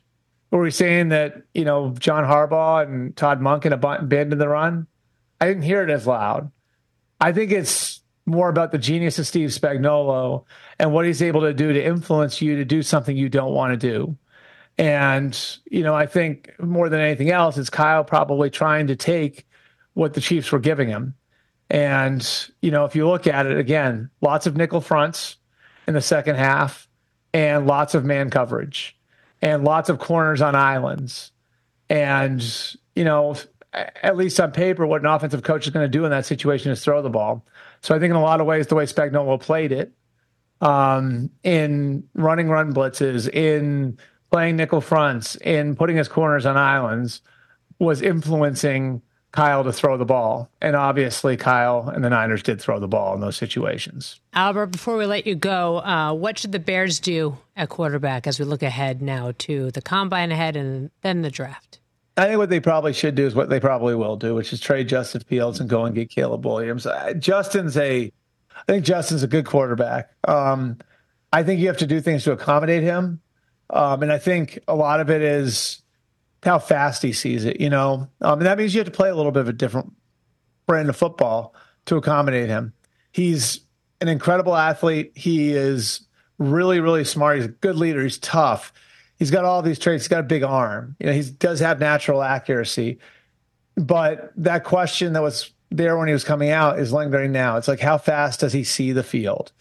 [0.51, 4.87] Were we saying that, you know, John Harbaugh and Todd Monken abandoned the run?
[5.41, 6.51] I didn't hear it as loud.
[7.21, 10.45] I think it's more about the genius of Steve Spagnuolo
[10.79, 13.73] and what he's able to do to influence you to do something you don't want
[13.73, 14.17] to do.
[14.79, 19.47] And, you know, I think more than anything else, it's Kyle probably trying to take
[19.95, 21.15] what the Chiefs were giving him.
[21.71, 22.27] And,
[22.61, 25.37] you know, if you look at it again, lots of nickel fronts
[25.89, 26.89] in the second half
[27.33, 28.97] and lots of man coverage.
[29.43, 31.31] and lots of corners on islands.
[31.89, 32.43] And,
[32.95, 33.37] you know,
[33.73, 36.73] at least on paper, what an offensive coach is going to do in that situation
[36.73, 37.45] is throw the ball.
[37.83, 39.93] So I think in a lot of ways, the way Spagnuolo played it,
[40.61, 43.99] um, in running run blitzes, in
[44.31, 47.23] playing nickel fronts, and putting his corners on islands,
[47.79, 50.49] was influencing Kyle to throw the ball.
[50.63, 54.19] And obviously, Kyle and the Niners did throw the ball in those situations.
[54.33, 58.39] Albert, before we let you go, uh, what should the Bears do at quarterback as
[58.39, 61.81] we look ahead now to the combine ahead and then the draft?
[62.17, 64.61] I think what they probably should do is what they probably will do, which is
[64.61, 66.87] trade Justin Fields and go and get Caleb Williams.
[67.19, 68.11] Justin's a,
[68.57, 70.11] I think Justin's a good quarterback.
[70.27, 70.79] Um,
[71.31, 73.21] I think you have to do things to accommodate him,
[73.71, 75.83] um, and I think a lot of it is
[76.43, 77.61] how fast he sees it.
[77.61, 79.53] You know, um, and that means you have to play a little bit of a
[79.53, 79.93] different
[80.67, 81.55] brand of football
[81.87, 82.73] to accommodate him.
[83.13, 83.61] He's
[84.01, 85.13] an incredible athlete.
[85.15, 86.01] He is
[86.39, 87.37] really, really smart.
[87.37, 88.03] He's a good leader.
[88.03, 88.73] He's tough
[89.19, 90.05] he's got all these traits.
[90.05, 90.97] He's got a big arm.
[90.99, 92.99] You know, he does have natural accuracy.
[93.77, 97.57] But that question that was there when he was coming out is lingering now.
[97.57, 99.53] It's like, how fast does he see the field?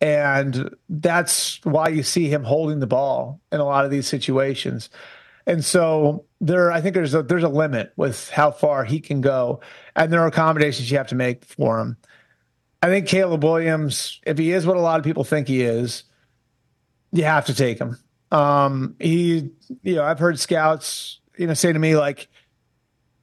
[0.00, 4.90] And that's why you see him holding the ball in a lot of these situations.
[5.46, 9.20] And so there, I think there's a there's a limit with how far he can
[9.20, 9.60] go,
[9.94, 11.96] and there are accommodations you have to make for him.
[12.82, 16.04] I think Caleb Williams, if he is what a lot of people think he is,
[17.12, 17.98] you have to take him.
[18.30, 19.50] Um, he,
[19.82, 22.28] you know, I've heard scouts, you know, say to me like,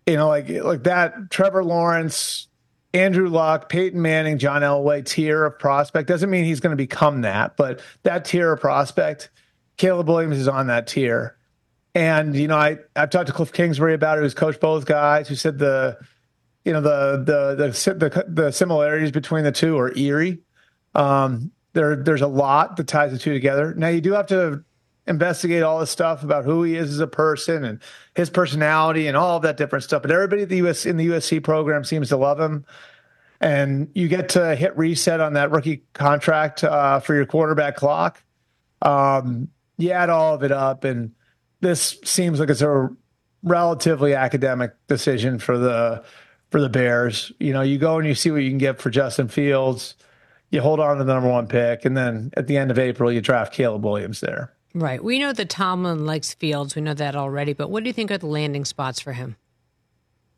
[0.08, 2.48] you know, like like that Trevor Lawrence,
[2.94, 7.22] Andrew Luck, Peyton Manning, John Elway tier of prospect doesn't mean he's going to become
[7.22, 9.30] that, but that tier of prospect,
[9.78, 11.38] Caleb Williams is on that tier.
[11.96, 15.28] And you know, I I've talked to Cliff Kingsbury about it, who's coached both guys,
[15.28, 15.98] who said the,
[16.64, 20.40] you know, the the the the, the similarities between the two are eerie.
[20.96, 23.74] Um, there there's a lot that ties the two together.
[23.76, 24.64] Now you do have to
[25.08, 27.80] investigate all this stuff about who he is as a person and
[28.16, 30.02] his personality and all of that different stuff.
[30.02, 32.66] But everybody the US in the USC program seems to love him.
[33.40, 38.24] And you get to hit reset on that rookie contract uh, for your quarterback clock.
[38.84, 41.12] Um, you add all of it up, and
[41.60, 42.90] this seems like it's a
[43.42, 46.04] relatively academic decision for the
[46.52, 47.32] for the Bears.
[47.40, 49.96] You know, you go and you see what you can get for Justin Fields.
[50.52, 53.12] You hold on to the number one pick, and then at the end of April,
[53.12, 54.54] you draft Caleb Williams there.
[54.74, 55.04] Right.
[55.04, 56.76] We know that Tomlin likes Fields.
[56.76, 57.54] We know that already.
[57.54, 59.36] But what do you think are the landing spots for him?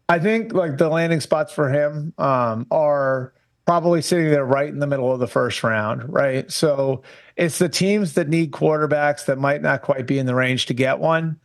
[0.10, 3.34] I think like the landing spots for him um, are
[3.66, 6.52] probably sitting there right in the middle of the first round, right?
[6.52, 7.04] So
[7.38, 10.74] it's the teams that need quarterbacks that might not quite be in the range to
[10.74, 11.40] get one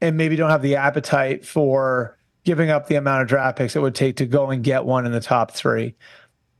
[0.00, 3.82] and maybe don't have the appetite for giving up the amount of draft picks it
[3.82, 5.94] would take to go and get one in the top three.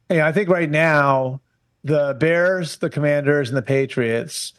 [0.08, 1.40] And I think right now,
[1.82, 4.52] the Bears, the Commanders, and the Patriots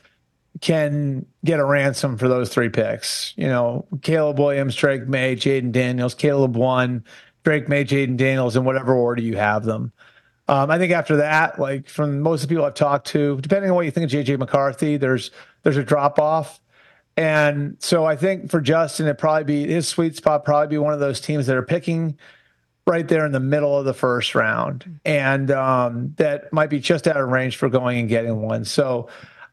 [0.61, 3.33] can get a ransom for those three picks.
[3.35, 7.03] You know, Caleb Williams, Drake Maye, Jayden Daniels, Caleb one,
[7.43, 9.91] Drake Maye, Jayden Daniels, in whatever order you have them.
[10.47, 13.71] Um, I think after that, like from most of the people I've talked to, depending
[13.71, 15.31] on what you think of JJ McCarthy, there's
[15.63, 16.59] there's a drop off.
[17.15, 20.93] And so I think for Justin, it probably be his sweet spot, probably be one
[20.93, 22.17] of those teams that are picking
[22.85, 24.99] right there in the middle of the first round.
[25.05, 28.65] And um, that might be just out of range for going and getting one.
[28.65, 29.07] So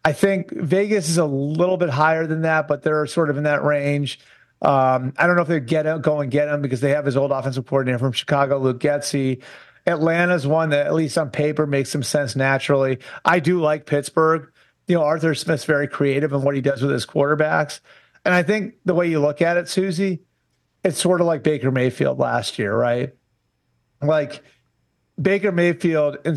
[0.05, 3.45] I think Vegas is a little bit higher than that, but they're sort of in
[3.45, 4.19] that range.
[4.63, 7.05] Um, I don't know if they get him, go and get him because they have
[7.05, 9.43] his old offensive coordinator from Chicago, Luke Getsy.
[9.87, 12.99] Atlanta's one that, at least on paper, makes some sense naturally.
[13.25, 14.51] I do like Pittsburgh.
[14.87, 17.81] You know, Arthur Smith's very creative in what he does with his quarterbacks.
[18.25, 20.23] And I think the way you look at it, Suzy,
[20.85, 23.15] it's sort of like Baker Mayfield last year, right?
[24.03, 24.43] Like,
[25.21, 26.37] Baker Mayfield, in,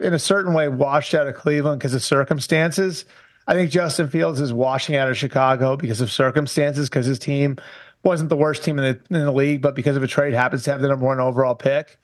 [0.00, 3.04] in a certain way, washed out of Cleveland because of circumstances.
[3.46, 7.58] I think Justin Fields is washing out of Chicago because of circumstances, because his team
[8.02, 10.64] wasn't the worst team in the, in the league, but because of a trade happens
[10.64, 11.98] to have the number one overall pick.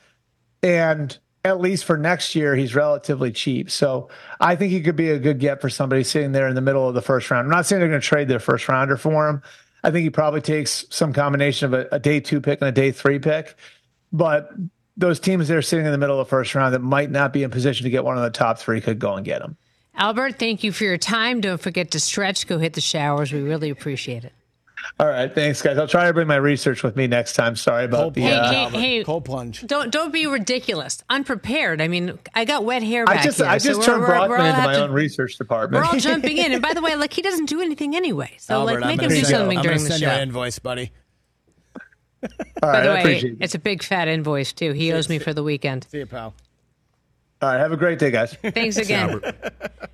[0.62, 3.68] And at least for next year, he's relatively cheap.
[3.70, 4.08] So
[4.40, 6.88] I think he could be a good get for somebody sitting there in the middle
[6.88, 7.46] of the first round.
[7.46, 9.42] I'm not saying they're going to trade their first rounder for him.
[9.82, 12.72] I think he probably takes some combination of a, a day two pick and a
[12.72, 13.56] day three pick.
[14.12, 14.52] But
[15.02, 17.32] those teams that are sitting in the middle of the first round that might not
[17.32, 19.56] be in position to get one of the top three could go and get them.
[19.94, 21.40] Albert, thank you for your time.
[21.42, 23.32] Don't forget to stretch, go hit the showers.
[23.32, 24.32] We really appreciate it.
[24.98, 25.78] All right, thanks, guys.
[25.78, 27.56] I'll try to bring my research with me next time.
[27.56, 29.64] Sorry about cold the hey, uh, hey, hey, cold plunge.
[29.66, 31.02] Don't don't be ridiculous.
[31.08, 31.80] Unprepared.
[31.80, 33.46] I mean, I got wet hair back I just here.
[33.46, 35.84] I just so turned we're, we're, Brockman we're into my to, own research department.
[35.84, 38.32] We're all jumping in, and by the way, like he doesn't do anything anyway.
[38.38, 40.06] So Albert, like, I'm make him do something I'm during gonna the send show.
[40.08, 40.90] you an invoice, buddy.
[42.22, 42.28] All
[42.60, 43.38] By right, the I way, appreciate it.
[43.40, 44.72] it's a big fat invoice too.
[44.72, 45.86] He owes me for the weekend.
[45.90, 46.34] See you, pal.
[47.40, 48.34] All right, have a great day, guys.
[48.34, 49.20] Thanks again.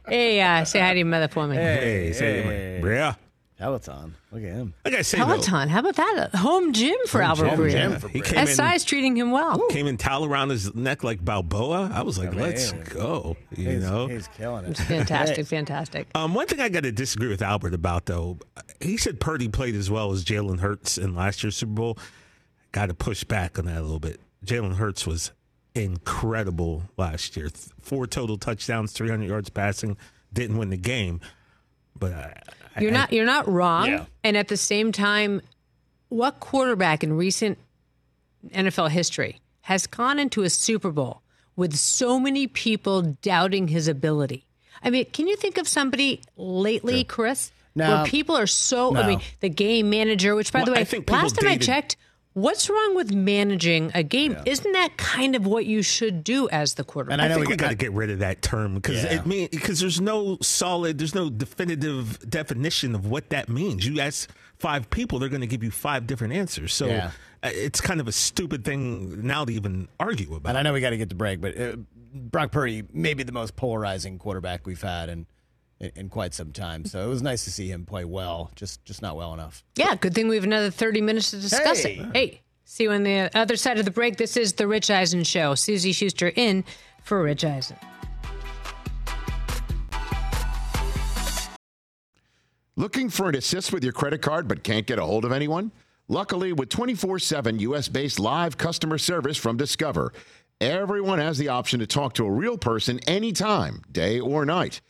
[0.07, 1.57] hey, uh, say hi to your mother for me.
[1.57, 3.15] Hey, say, yeah.
[3.59, 4.15] Peloton.
[4.31, 4.73] Look at him.
[4.85, 5.69] Like I say, though, Peloton.
[5.69, 6.31] How about that?
[6.33, 7.71] A home gym for Albert gym, Breer.
[7.71, 8.25] gym for he Breer.
[8.25, 9.67] came in, SI's treating him well.
[9.69, 11.91] came in towel around his neck like Balboa.
[11.93, 12.41] I was like, man.
[12.43, 13.37] let's go.
[13.57, 14.07] You He's, know.
[14.07, 14.77] he's killing it.
[14.77, 16.07] Fantastic, fantastic.
[16.15, 18.39] Um, one thing I got to disagree with Albert about, though,
[18.81, 21.99] he said Purdy played as well as Jalen Hurts in last year's Super Bowl.
[22.71, 24.21] Got to push back on that a little bit.
[24.47, 25.33] Jalen Hurts was
[25.75, 27.49] incredible last year.
[27.81, 29.97] Four total touchdowns, 300 yards passing.
[30.33, 31.21] Didn't win the game,
[31.99, 33.87] but I, I- You're not you're not wrong.
[33.87, 34.05] Yeah.
[34.25, 35.41] And at the same time,
[36.09, 37.59] what quarterback in recent
[38.49, 41.23] NFL history has gone into a Super Bowl
[41.57, 44.47] with so many people doubting his ability?
[44.83, 47.51] I mean, can you think of somebody lately, Chris?
[47.75, 47.97] No.
[47.97, 51.09] Where people are so I mean, the game manager, which by the way, I think
[51.11, 51.97] last time I checked,
[52.35, 54.37] what's wrong with managing a game?
[54.47, 57.15] Isn't that kind of what you should do as the quarterback?
[57.15, 59.15] And I I think we we got to get rid of that term because Yeah.
[59.15, 63.87] it mean because there's no solid, there's no definitive definition of what that means.
[63.87, 66.73] You ask five people, they're going to give you five different answers.
[66.75, 67.11] So Yeah.
[67.43, 70.51] uh, it's kind of a stupid thing now to even argue about.
[70.51, 71.77] And I know we got to get to break, but uh,
[72.15, 75.27] Brock Purdy may be the most polarizing quarterback we've had in,
[75.81, 76.85] in in quite some time.
[76.85, 79.65] So it was nice to see him play well, just just not well enough.
[79.77, 81.99] Yeah, good thing we have another 30 minutes to discuss Hey.
[81.99, 82.07] it.
[82.17, 84.17] Hey, see you on the other side of the break.
[84.17, 85.55] This is The Rich Eisen Show.
[85.55, 86.65] Suzy Shuster in
[87.03, 87.77] for Rich Eisen.
[92.77, 95.73] Looking for an assist with your credit card but can't get a hold of anyone?
[96.07, 100.13] Luckily, with 24 7 US based live customer service from Discover,
[100.61, 104.81] everyone has the option to talk to a real person anytime, day or night.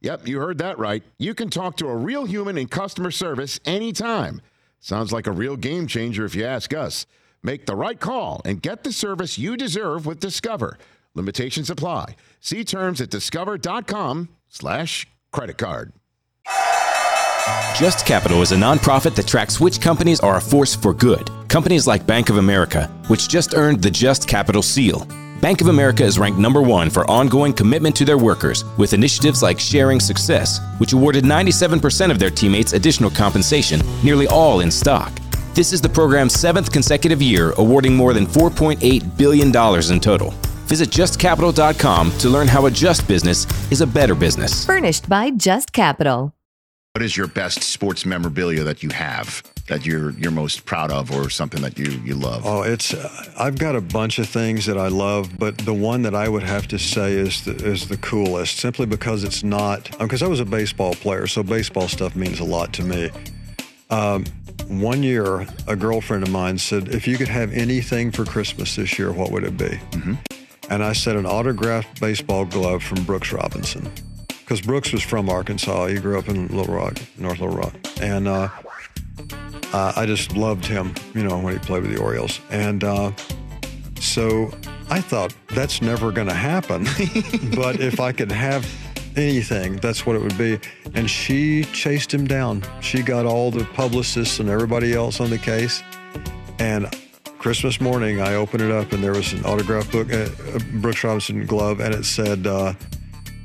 [0.00, 1.02] Yep, you heard that right.
[1.18, 4.40] You can talk to a real human in customer service anytime.
[4.78, 7.06] Sounds like a real game changer if you ask us.
[7.42, 10.78] Make the right call and get the service you deserve with Discover.
[11.14, 12.16] Limitations apply.
[12.40, 15.92] See terms at discover.com slash credit card.
[17.76, 21.30] Just Capital is a nonprofit that tracks which companies are a force for good.
[21.48, 25.06] Companies like Bank of America, which just earned the Just Capital seal.
[25.40, 29.42] Bank of America is ranked number one for ongoing commitment to their workers with initiatives
[29.42, 35.12] like Sharing Success, which awarded 97% of their teammates additional compensation, nearly all in stock.
[35.54, 40.30] This is the program's seventh consecutive year, awarding more than $4.8 billion in total.
[40.68, 44.64] Visit justcapital.com to learn how a just business is a better business.
[44.64, 46.32] Furnished by Just Capital.
[46.94, 51.10] What is your best sports memorabilia that you have that you're you're most proud of,
[51.10, 52.42] or something that you you love?
[52.44, 56.02] Oh, it's uh, I've got a bunch of things that I love, but the one
[56.02, 59.90] that I would have to say is the, is the coolest, simply because it's not.
[59.98, 63.10] Because I was a baseball player, so baseball stuff means a lot to me.
[63.90, 64.24] Um,
[64.68, 68.98] one year, a girlfriend of mine said, "If you could have anything for Christmas this
[68.98, 69.78] year, what would it be?"
[70.68, 73.90] And I said, "An autographed baseball glove from Brooks Robinson."
[74.28, 75.86] Because Brooks was from Arkansas.
[75.86, 77.74] He grew up in Little Rock, North Little Rock.
[78.00, 78.48] And uh,
[79.76, 82.40] uh, I just loved him, you know, when he played with the Orioles.
[82.50, 83.12] And uh,
[84.00, 84.50] so
[84.88, 86.84] I thought that's never going to happen.
[87.54, 88.66] but if I could have
[89.16, 90.58] anything, that's what it would be.
[90.94, 92.62] And she chased him down.
[92.80, 95.82] She got all the publicists and everybody else on the case.
[96.58, 96.86] And
[97.38, 101.04] Christmas morning, I opened it up and there was an autograph book, uh, a Brooks
[101.04, 102.72] Robinson glove, and it said, uh,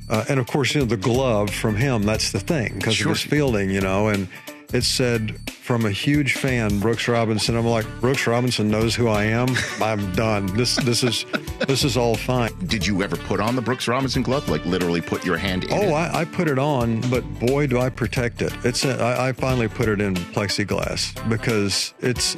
[0.10, 3.12] uh, and of course, you know, the glove from him, that's the thing because Sure.
[3.12, 4.30] of his fielding, you know, and
[4.74, 7.56] it said from a huge fan, Brooks Robinson.
[7.56, 9.48] I'm like, Brooks Robinson knows who I am.
[9.82, 10.48] I'm done.
[10.58, 11.26] This this is
[11.68, 12.52] this is all fine.
[12.68, 14.50] Did you ever put on the Brooks Robinson glove?
[14.50, 15.92] Like literally put your hand in Oh, it?
[15.94, 18.54] I, I put it on, but boy, do I protect it.
[18.66, 22.36] It's a, I, I finally put it in plexiglass because it's,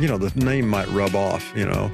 [0.00, 1.90] you know, the name might rub off, you know.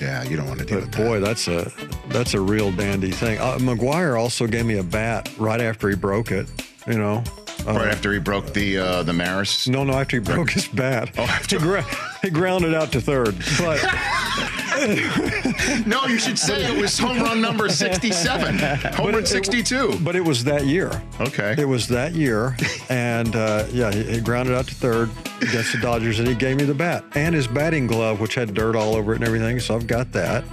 [0.00, 0.96] yeah, you don't want to deal But that.
[1.04, 1.72] boy, that's a
[2.08, 3.38] that's a real dandy thing.
[3.38, 6.46] Uh, McGwire also gave me a bat right after he broke it.
[6.86, 7.24] You know,
[7.66, 9.68] uh, right after he broke the uh, the Maris.
[9.68, 11.86] no, no, after he broke his bat, Oh, after- he, gra-
[12.22, 13.36] he grounded out to third.
[13.58, 13.82] But
[15.86, 18.58] No, you should say it was home run number 67.
[18.94, 19.98] Home run 62.
[20.02, 20.90] but it was that year.
[21.20, 21.54] Okay.
[21.56, 22.56] It was that year,
[22.90, 26.56] and uh, yeah, he, he grounded out to third against the Dodgers, and he gave
[26.56, 29.60] me the bat and his batting glove, which had dirt all over it and everything.
[29.60, 30.44] So I've got that,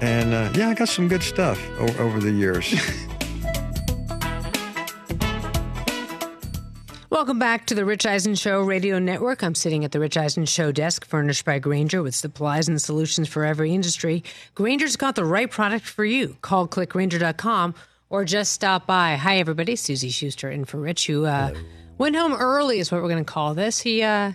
[0.00, 2.74] and uh, yeah, I got some good stuff o- over the years.
[7.16, 9.42] Welcome back to the Rich Eisen Show Radio Network.
[9.42, 13.26] I'm sitting at the Rich Eisen Show desk, furnished by Grainger with supplies and solutions
[13.26, 14.22] for every industry.
[14.54, 16.36] Grainger's got the right product for you.
[16.42, 17.74] Call clickgranger.com
[18.10, 19.16] or just stop by.
[19.16, 19.76] Hi, everybody.
[19.76, 21.54] Suzy Shuster in for Rich, who uh,
[21.96, 23.80] went home early, is what we're going to call this.
[23.80, 24.32] He uh,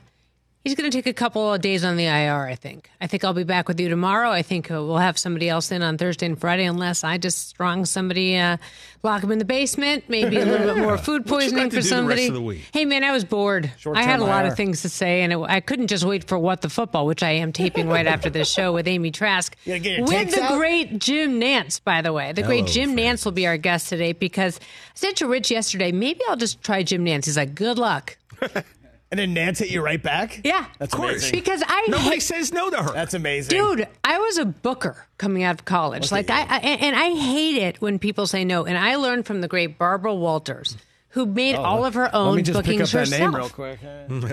[0.63, 2.91] He's going to take a couple of days on the IR, I think.
[3.01, 4.29] I think I'll be back with you tomorrow.
[4.29, 7.49] I think uh, we'll have somebody else in on Thursday and Friday, unless I just
[7.49, 8.57] strong somebody, uh,
[9.01, 11.71] lock him in the basement, maybe a little bit more food What you poisoning got
[11.71, 12.21] to for do the somebody.
[12.21, 12.61] rest of the week?
[12.71, 13.71] Hey, man, I was bored.
[13.91, 16.37] I had a lot of things to say, and it, I couldn't just wait for
[16.37, 19.55] What the Football, which I am taping right after this show with Amy Trask.
[19.65, 20.59] You get your with the out?
[20.59, 22.33] great Jim Nantz, by the way.
[22.33, 25.91] The great Jim Nantz will be our guest today because I said to Rich yesterday,
[25.91, 27.25] maybe I'll just try Jim Nantz.
[27.25, 28.17] He's like, good luck.
[29.11, 30.39] And then Nantz hit you right back?
[30.45, 30.65] Yeah.
[30.79, 31.11] That's Of course.
[31.15, 31.31] amazing.
[31.39, 32.93] Because I Nobody hate- says no to her.
[32.93, 33.49] That's amazing.
[33.57, 36.11] Dude, I was a booker coming out of college.
[36.13, 38.63] like I, I and I hate it when people say no.
[38.65, 40.77] And I learned from the great Barbara Walters,
[41.11, 43.21] who made all of her own Let me just pick up bookings that herself.
[43.21, 43.79] name real quick.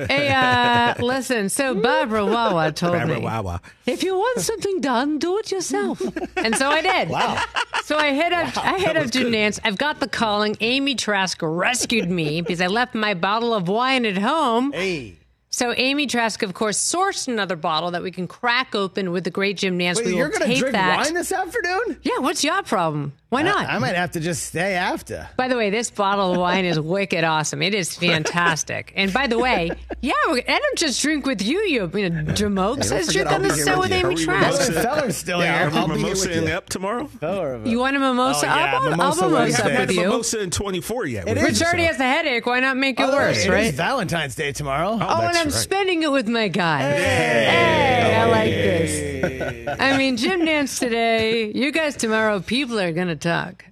[0.08, 1.48] Hey, uh, listen.
[1.48, 3.60] So Barbara Wawa told Barbara me, Wawa.
[3.86, 6.00] if you want something done, do it yourself.
[6.36, 7.08] and so I did.
[7.10, 7.42] Wow.
[7.84, 9.58] So I hit up, I hit up Jim Nantz.
[9.64, 10.56] I've got the calling.
[10.60, 14.72] Amy Trask rescued me because I left my bottle of wine at home.
[14.72, 15.16] Hey.
[15.50, 19.30] So Amy Trask, of course, sourced another bottle that we can crack open with the
[19.30, 19.96] great Jim Nantz.
[19.96, 20.98] Wait, we you're going to drink that.
[20.98, 21.98] wine this afternoon?
[22.02, 23.14] Yeah, what's your problem?
[23.30, 23.68] Why not?
[23.68, 25.28] I, I might have to just stay after.
[25.36, 27.60] by the way, this bottle of wine is wicked awesome.
[27.60, 28.90] It is fantastic.
[28.96, 29.70] And by the way,
[30.00, 32.90] yeah, I don't just drink with you, you, you know, jamokes.
[32.90, 34.06] I drink I'll on the here show with with you.
[34.08, 34.72] Amy Trask.
[34.72, 35.68] Feller's still Yeah, here.
[35.68, 36.48] are we I'll be here mimosa with in you.
[36.48, 37.06] the up tomorrow?
[37.06, 38.46] Feller You want a mimosa?
[38.46, 39.62] Oh, yeah, I'll, I'll mimosa mimosa Wednesday.
[39.62, 40.00] up I've with had you.
[40.08, 41.28] mimosa in 24 yet.
[41.28, 42.46] It with Rich you, already so- has a headache.
[42.46, 43.74] Why not make it Oh, worse, it is right?
[43.74, 44.92] Valentine's Day tomorrow.
[44.92, 45.52] Oh, oh and I'm right.
[45.52, 46.80] spending it with my guy.
[46.80, 49.78] Hey, I like this.
[49.78, 51.52] I mean, Jim Nantz today.
[51.54, 52.40] You guys tomorrow.
[52.40, 53.64] People are going to talk.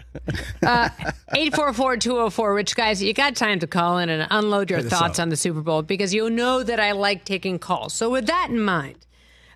[0.62, 0.88] Uh,
[1.34, 5.24] 844-204 Rich guys, you got time to call in and unload your thoughts up.
[5.24, 7.92] on the Super Bowl because you know that I like taking calls.
[7.94, 9.06] So with that in mind,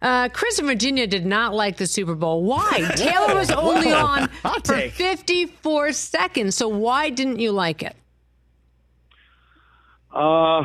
[0.03, 2.43] uh, Chris in Virginia did not like the Super Bowl.
[2.43, 2.91] Why?
[2.97, 4.93] Taylor was only on Hot for take.
[4.93, 6.57] 54 seconds.
[6.57, 7.97] So why didn't you like it?
[10.13, 10.65] Uh,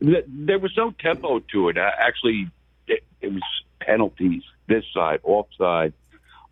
[0.00, 1.78] th- there was no tempo to it.
[1.78, 2.48] Uh, actually,
[2.86, 3.42] it, it was
[3.80, 5.92] penalties this side, offside.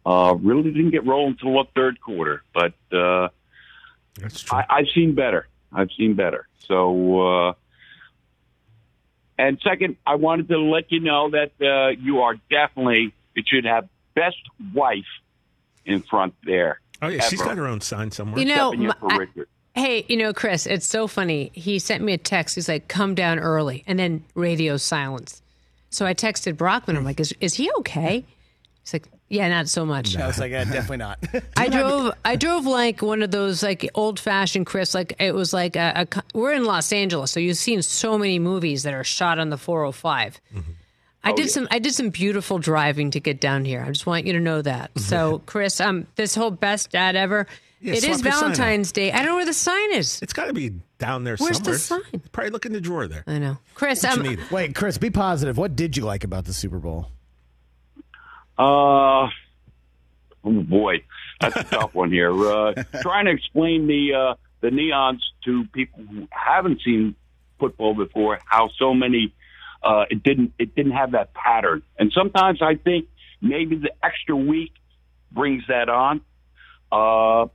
[0.07, 3.29] Uh, really didn't get rolling until the third quarter, but uh,
[4.21, 4.59] That's true.
[4.59, 5.49] I, I've seen better.
[5.73, 6.47] I've seen better.
[6.59, 7.53] So, uh,
[9.39, 13.65] and second, I wanted to let you know that uh, you are definitely it should
[13.65, 14.37] have best
[14.73, 15.05] wife
[15.85, 16.81] in front there.
[17.03, 17.23] oh, yeah.
[17.23, 18.39] she's got her own sign somewhere.
[18.41, 19.45] You know, Stepping for my- I-
[19.77, 21.51] Hey, you know, Chris, it's so funny.
[21.53, 22.55] He sent me a text.
[22.55, 23.83] He's like, come down early.
[23.89, 25.43] And then radio silence.
[25.91, 26.97] So I texted Brockman.
[26.97, 28.25] I'm like, is, is he okay?
[28.85, 30.16] He's like, yeah, not so much.
[30.16, 31.18] I was like, yeah, definitely not.
[31.57, 32.12] I drove.
[32.24, 34.95] I drove like one of those like old fashioned Chris.
[34.95, 36.22] Like it was like a, a.
[36.37, 39.59] We're in Los Angeles, so you've seen so many movies that are shot on the
[39.59, 40.41] 405.
[41.26, 41.66] I did some.
[41.70, 43.82] I did some beautiful driving to get down here.
[43.82, 44.91] I just want you to know that.
[44.99, 47.47] So, Chris, um, this whole best dad ever.
[47.80, 48.57] Yeah, it swap is your sign out.
[48.57, 49.12] Valentine's Day.
[49.12, 50.20] I don't know where the sign is.
[50.22, 52.07] It's got to be down there Where's the somewhere.
[52.12, 52.22] sign?
[52.32, 53.24] Probably look in the drawer there.
[53.26, 54.03] I know, Chris.
[54.05, 54.51] What Um, you need.
[54.51, 55.59] Wait, Chris, be positive.
[55.59, 57.09] What did you like about the Super Bowl?
[58.59, 59.29] Uh,
[60.45, 61.03] oh boy,
[61.41, 62.33] that's a tough one here.
[62.33, 67.15] Uh, trying to explain the uh, the neons to people who haven't seen
[67.59, 69.33] football before, how so many
[69.83, 73.09] uh, it didn't it didn't have that pattern, and sometimes I think
[73.41, 74.73] maybe the extra week
[75.33, 76.21] brings that on.
[76.93, 77.49] Uh,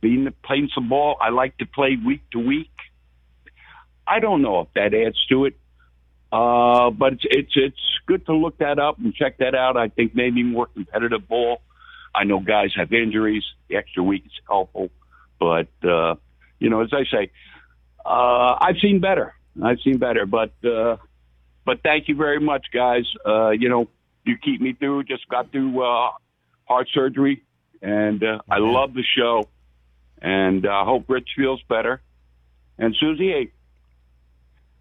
[0.00, 2.70] being playing some ball, I like to play week to week.
[4.06, 5.56] I don't know if that adds to it.
[6.32, 9.76] Uh, but it's, it's it's good to look that up and check that out.
[9.76, 11.60] I think maybe more competitive ball.
[12.14, 13.42] I know guys have injuries.
[13.68, 14.90] The extra week is helpful,
[15.38, 16.14] but uh,
[16.58, 17.30] you know, as I say,
[18.04, 19.34] uh, I've seen better.
[19.60, 20.96] I've seen better, but uh,
[21.64, 23.04] but thank you very much, guys.
[23.26, 23.88] Uh, you know,
[24.24, 25.04] you keep me through.
[25.04, 26.10] Just got through uh,
[26.64, 27.42] heart surgery,
[27.82, 29.48] and uh, I love the show,
[30.22, 32.00] and I hope Rich feels better.
[32.78, 33.52] And Suzy, hey,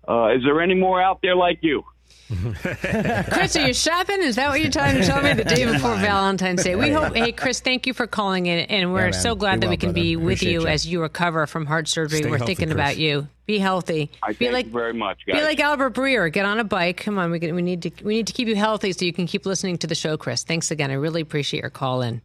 [0.07, 1.83] uh, is there any more out there like you?
[3.31, 4.21] Chris, are you shopping?
[4.21, 6.75] Is that what you're trying to tell me the day before Valentine's Day?
[6.75, 7.15] We hope.
[7.15, 9.13] Hey, Chris, thank you for calling in, and we're man.
[9.13, 10.01] so glad Be that we can brother.
[10.03, 10.67] be with Appreciate you you.
[10.67, 12.19] as you recover from heart surgery.
[12.19, 12.75] Stay we're healthy, thinking Chris.
[12.75, 13.27] about you.
[13.47, 14.11] Be healthy.
[14.21, 15.37] I be thank like you very much, guys.
[15.37, 16.31] be like Albert Breer.
[16.31, 16.97] Get on a bike.
[16.97, 19.13] Come on, we can, we need to we need to keep you healthy so you
[19.13, 20.15] can keep listening to the show.
[20.15, 20.91] Chris, thanks again.
[20.91, 22.21] I really appreciate your call in.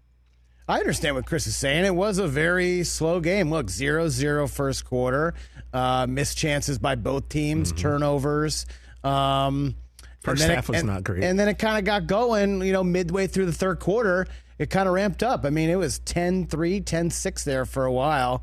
[0.68, 1.84] I understand what Chris is saying.
[1.84, 3.50] It was a very slow game.
[3.50, 5.34] Look, 0 0 first quarter,
[5.74, 8.64] uh, missed chances by both teams, turnovers.
[9.02, 9.74] Um,
[10.22, 11.22] First and then half it, was and- not great.
[11.22, 14.26] And then it kind of got going, you know, midway through the third quarter.
[14.58, 15.44] It kind of ramped up.
[15.44, 18.42] I mean, it was 10 3, 10 6 there for a while.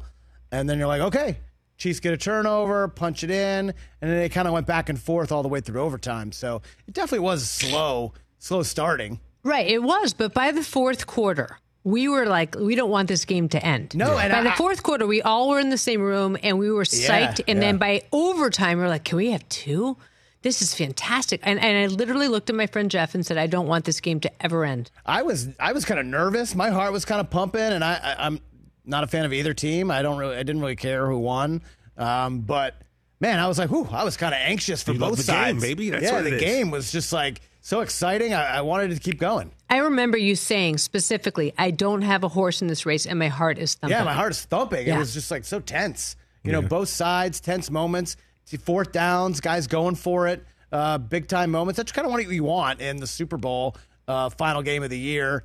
[0.52, 1.38] And then you're like, okay,
[1.78, 3.70] Chiefs get a turnover, punch it in.
[3.70, 6.32] And then it kind of went back and forth all the way through overtime.
[6.32, 9.20] So it definitely was slow, slow starting.
[9.44, 13.26] Right, it was, but by the fourth quarter, we were like, we don't want this
[13.26, 13.96] game to end.
[13.96, 16.72] No, and by the fourth quarter, we all were in the same room and we
[16.72, 17.42] were psyched.
[17.48, 17.66] and yeah.
[17.66, 19.98] then by overtime, we are like, can we have two?
[20.42, 21.40] this is fantastic.
[21.44, 24.00] And, and I literally looked at my friend Jeff and said, I don't want this
[24.00, 24.90] game to ever end.
[25.06, 26.56] I was I was kind of nervous.
[26.56, 28.40] My heart was kind of pumping, and I, I I'm
[28.86, 29.92] not a fan of either team.
[29.92, 31.62] I don't really I didn't really care who won,
[31.98, 32.82] um, but
[33.20, 35.32] man, I was like, whew, I was kind of anxious for You love both the
[35.32, 35.62] game, sides.
[35.62, 35.90] baby.
[35.92, 36.42] That's yeah, what the it is.
[36.42, 38.34] game was just like so exciting.
[38.34, 39.52] I, I wanted to keep going.
[39.70, 43.30] I remember you saying specifically, I don't have a horse in this race and my
[43.30, 43.98] heart is thumping.
[43.98, 44.88] Yeah, my heart is thumping.
[44.88, 44.96] Yeah.
[44.96, 46.16] It was just like so tense.
[46.44, 48.18] You know, both sides, tense moments,
[48.66, 51.78] fourth downs, guys going for it, uh, big time moments.
[51.78, 54.98] That's kind of what you want in the Super Bowl uh, final game of the
[54.98, 55.44] year.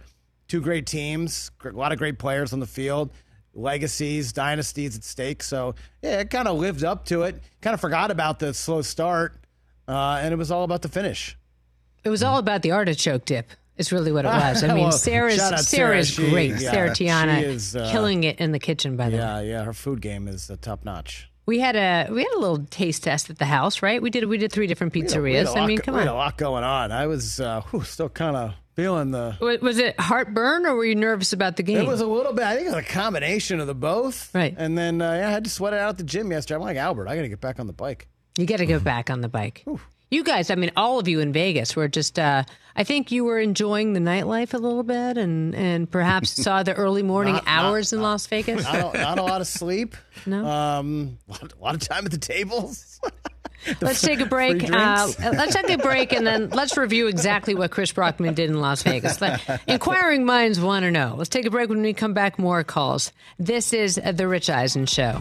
[0.49, 3.11] Two great teams, a lot of great players on the field,
[3.53, 5.43] legacies, dynasties at stake.
[5.43, 7.43] So yeah, it kind of lived up to it.
[7.61, 9.37] Kind of forgot about the slow start,
[9.87, 11.37] uh, and it was all about the finish.
[12.07, 13.51] It was all about the artichoke dip.
[13.77, 14.65] Is really what it was.
[14.65, 16.53] I mean, Well, Sarah's Sarah is She- great.
[16.53, 18.97] yeah, Sarah Tiana is, uh, killing it in the kitchen.
[18.97, 21.29] By the way, Yeah, yeah, her food game is uh, top notch.
[21.45, 24.01] we had a we had a little taste test at the house, right?
[24.01, 25.37] We did we did three different We had we pizzerias.
[25.39, 26.91] had a I lot mean, come we had a lot going on.
[26.91, 29.37] I was uh, whew, still kind of feeling the.
[29.41, 31.79] Was, was it heartburn or were you nervous about the game?
[31.79, 32.45] It was a little bit.
[32.45, 34.35] I think it was a combination of the both.
[34.35, 34.55] Right.
[34.57, 36.57] And then uh, yeah, I had to sweat it out at the gym yesterday.
[36.57, 37.09] I'm like Albert.
[37.09, 38.09] I got to get back on the bike.
[38.39, 39.65] You got to go back on the bike.
[40.11, 42.19] You guys, I mean, all of you in Vegas were just.
[42.19, 42.45] Uh,
[42.77, 46.75] I think you were enjoying the nightlife a little bit, and and perhaps saw the
[46.75, 48.63] early morning Not- not- hours in Las Vegas.
[48.65, 49.97] Not a, not a lot of sleep.
[50.25, 50.47] No.
[50.47, 53.01] Um, a lot, a lot of time at the tables.
[53.81, 54.63] Let's take a break.
[54.63, 55.19] Uh, drinks.
[55.19, 58.83] let's take a break, and then let's review exactly what Chris Brockman did in Las
[58.85, 59.21] Vegas.
[59.21, 61.15] Let- inquiring minds want to know.
[61.17, 61.69] Let's take a break.
[61.69, 63.11] When we come back, more calls.
[63.41, 65.21] This is uh, the Rich Eisen Show.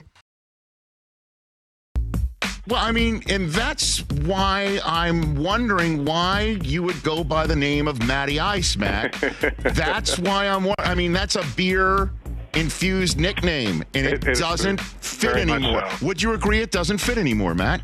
[2.67, 7.87] Well, I mean, and that's why I'm wondering why you would go by the name
[7.87, 9.15] of Matty Ice, Matt.
[9.59, 10.71] that's why I'm.
[10.79, 12.11] I mean, that's a beer
[12.53, 15.89] infused nickname, and it, It doesn't fit anymore.
[15.89, 16.05] so.
[16.05, 17.81] Would you agree it doesn't fit anymore, Matt?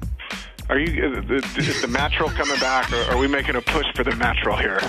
[0.70, 3.86] Are you is the, is the natural coming back, or are we making a push
[3.96, 4.82] for the natural here?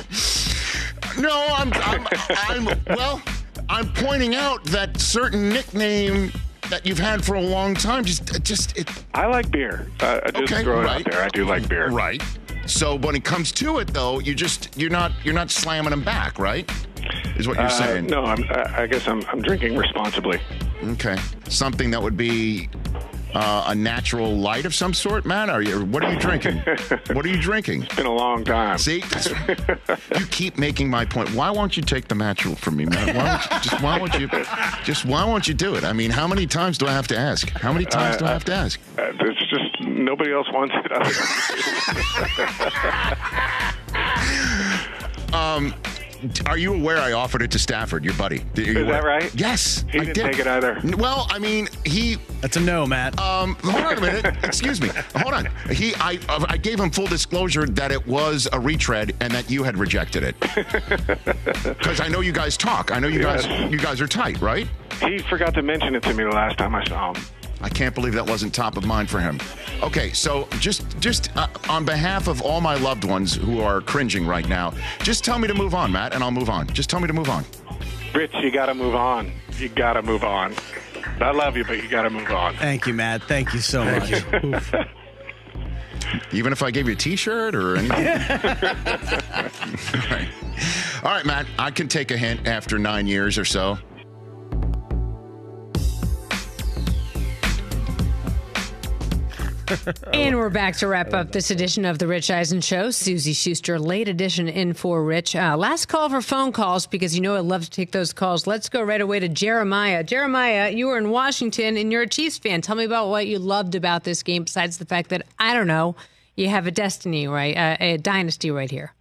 [1.18, 1.72] No, I'm.
[1.74, 2.06] I'm,
[2.48, 3.22] I'm well.
[3.70, 6.32] I'm pointing out that certain nickname
[6.70, 8.88] that you've had for a long time just, just it.
[9.14, 9.90] I like beer.
[10.00, 11.06] Uh, I just Okay, throw it right.
[11.06, 11.22] out there.
[11.22, 11.90] I do like beer.
[11.90, 12.22] Right.
[12.66, 16.04] So when it comes to it, though, you just you're not you're not slamming them
[16.04, 16.70] back, right?
[17.36, 18.06] Is what you're Uh, saying?
[18.06, 20.38] no, I'm, I I guess I'm, I'm drinking responsibly.
[20.84, 21.16] Okay.
[21.48, 22.68] Something that would be
[23.34, 25.50] uh, a natural light of some sort, man?
[25.50, 25.84] Are you?
[25.86, 26.58] What are you drinking?
[27.12, 27.84] what are you drinking?
[27.84, 28.78] It's been a long time.
[28.78, 29.02] See,
[30.16, 31.32] you keep making my point.
[31.34, 33.14] Why won't you take the natural from me, Matt?
[33.14, 34.28] Why won't you, just why won't you
[34.84, 35.84] just why won't you do it?
[35.84, 37.48] I mean, how many times do I have to ask?
[37.50, 38.80] How many times do I have to ask?
[38.98, 40.92] Uh, it's just nobody else wants it.
[45.32, 45.74] Um,
[46.46, 48.38] are you aware I offered it to Stafford, your buddy?
[48.54, 49.02] Did- are you Is that aware?
[49.02, 49.34] right?
[49.34, 50.24] Yes, He I didn't did.
[50.32, 50.80] take it either.
[50.96, 52.16] Well, I mean, he.
[52.40, 53.18] That's a no, Matt.
[53.18, 54.36] Um, hold on a minute.
[54.44, 54.90] Excuse me.
[55.16, 55.48] Hold on.
[55.70, 59.62] He, I, I gave him full disclosure that it was a retread and that you
[59.64, 60.36] had rejected it.
[61.78, 62.90] Because I know you guys talk.
[62.92, 63.46] I know you Yes.
[63.46, 64.66] guys, you guys are tight, right?
[65.00, 67.22] he forgot to mention it to me the last time I saw him.
[67.60, 69.40] I can't believe that wasn't top of mind for him.
[69.82, 74.26] Okay, so just just uh, on behalf of all my loved ones who are cringing
[74.26, 76.66] right now, just tell me to move on, Matt, and I'll move on.
[76.68, 77.44] Just tell me to move on.
[78.14, 79.32] Rich, you got to move on.
[79.58, 80.54] You got to move on.
[81.20, 82.54] I love you, but you got to move on.
[82.56, 83.22] Thank you, Matt.
[83.24, 84.12] Thank you so much.
[86.32, 87.90] Even if I gave you a T-shirt or anything.
[87.98, 88.06] All
[90.10, 90.28] right.
[91.02, 91.46] All right, Matt.
[91.58, 93.78] I can take a hint after nine years or so.
[100.12, 102.90] And we're back to wrap up this edition of the Rich Eisen Show.
[102.90, 105.36] Suzy Shuster, late edition in for Rich.
[105.36, 108.46] Uh, last call for phone calls because you know I love to take those calls.
[108.46, 110.02] Let's go right away to Jeremiah.
[110.02, 112.62] Jeremiah, you were in Washington and you're a Chiefs fan.
[112.62, 115.66] Tell me about what you loved about this game besides the fact that, I don't
[115.66, 115.96] know,
[116.34, 117.56] you have a destiny, right?
[117.56, 118.94] Uh, a dynasty right here.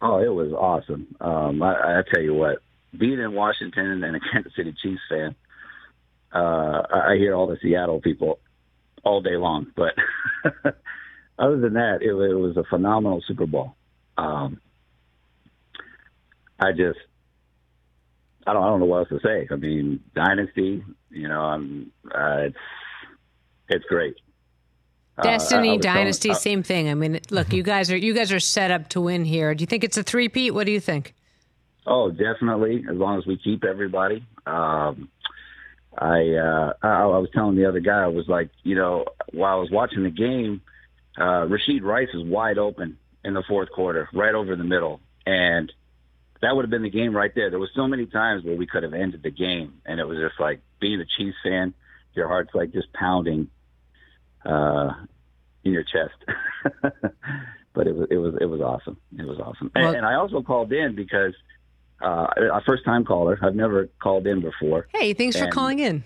[0.00, 1.14] Oh, it was awesome.
[1.20, 2.58] Um, I, I tell you what,
[2.96, 5.34] being in Washington and a Kansas City Chiefs fan,
[6.32, 8.38] uh, I I hear all the Seattle people
[9.04, 9.66] all day long.
[9.76, 9.94] But
[11.38, 13.74] other than that, it, it was a phenomenal Super Bowl.
[14.18, 14.60] Um,
[16.58, 16.98] I just,
[18.46, 19.48] I don't, I don't know what else to say.
[19.50, 22.56] I mean, dynasty, you know, I'm, uh, it's,
[23.68, 24.14] it's great.
[25.16, 26.88] Uh, I- I Destiny, telling- dynasty, uh, same thing.
[26.90, 29.54] I mean, look, you guys are you guys are set up to win here.
[29.54, 30.54] Do you think it's a three-peat?
[30.54, 31.14] What do you think?
[31.86, 32.84] Oh, definitely.
[32.90, 34.24] As long as we keep everybody.
[34.46, 35.08] Um,
[35.96, 39.56] I, uh, I I was telling the other guy, I was like, you know, while
[39.56, 40.62] I was watching the game,
[41.16, 45.72] uh, Rashee Rice is wide open in the fourth quarter, right over the middle, and
[46.42, 47.50] that would have been the game right there.
[47.50, 50.18] There was so many times where we could have ended the game, and it was
[50.18, 51.74] just like being a Chiefs fan,
[52.14, 53.48] your heart's like just pounding
[54.44, 54.90] uh,
[55.64, 56.14] in your chest.
[57.74, 58.96] but it was it was it was awesome.
[59.16, 61.34] It was awesome, and, and I also called in because
[62.02, 63.38] uh, a first time caller.
[63.42, 64.86] I've never called in before.
[64.94, 66.04] Hey, thanks for calling in.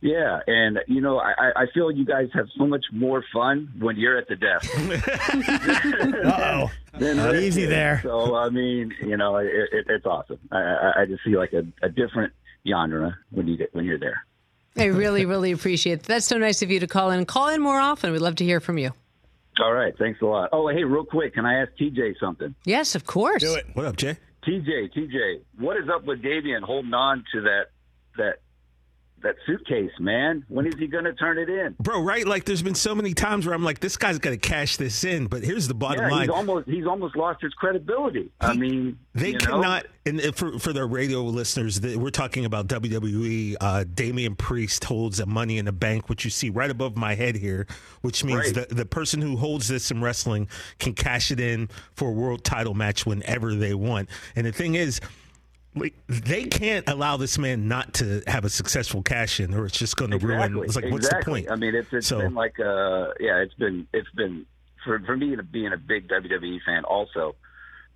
[0.00, 3.68] Yeah, and you know, I, I- I feel you guys have so much more fun
[3.80, 4.70] when you're at the desk.
[6.24, 6.70] Uh-oh.
[6.98, 7.68] than Uh, easy is.
[7.68, 8.00] there.
[8.04, 10.38] So I mean, you know, it, it, it's awesome.
[10.52, 12.32] I, I, I just see like a, a different
[12.66, 14.24] genre when you get when you're there.
[14.76, 16.02] I really, really appreciate it.
[16.04, 17.24] That's so nice of you to call in.
[17.26, 18.12] Call in more often.
[18.12, 18.92] We'd love to hear from you.
[19.60, 20.50] All right, thanks a lot.
[20.52, 22.54] Oh, hey, real quick, can I ask TJ something?
[22.64, 23.42] Yes, of course.
[23.42, 23.66] Do it.
[23.74, 24.16] What up, Jay?
[24.46, 27.66] TJ, TJ, what is up with Damian holding on to that
[28.16, 28.38] that
[29.22, 30.44] that suitcase, man?
[30.48, 31.74] When is he going to turn it in?
[31.80, 32.26] Bro, right?
[32.26, 35.04] Like, there's been so many times where I'm like, this guy's got to cash this
[35.04, 35.26] in.
[35.26, 36.20] But here's the bottom yeah, line.
[36.22, 38.30] he's almost he's almost lost his credibility.
[38.40, 39.38] I mean, They you know?
[39.46, 43.56] cannot, and for for their radio listeners, we're talking about WWE.
[43.60, 47.14] Uh, Damian Priest holds a Money in the Bank, which you see right above my
[47.14, 47.66] head here,
[48.02, 48.68] which means Right.
[48.68, 50.48] the the person who holds this in wrestling
[50.78, 54.08] can cash it in for a world title match whenever they want.
[54.36, 55.00] And the thing is.
[55.74, 59.78] Like, they can't allow this man not to have a successful cash in, or it's
[59.78, 60.56] just going to ruin.
[60.64, 61.50] It's like, what's the point?
[61.50, 64.46] I mean, it's it's So- been like uh yeah, it's been it's been
[64.84, 67.36] for for me to being a big WWE fan also.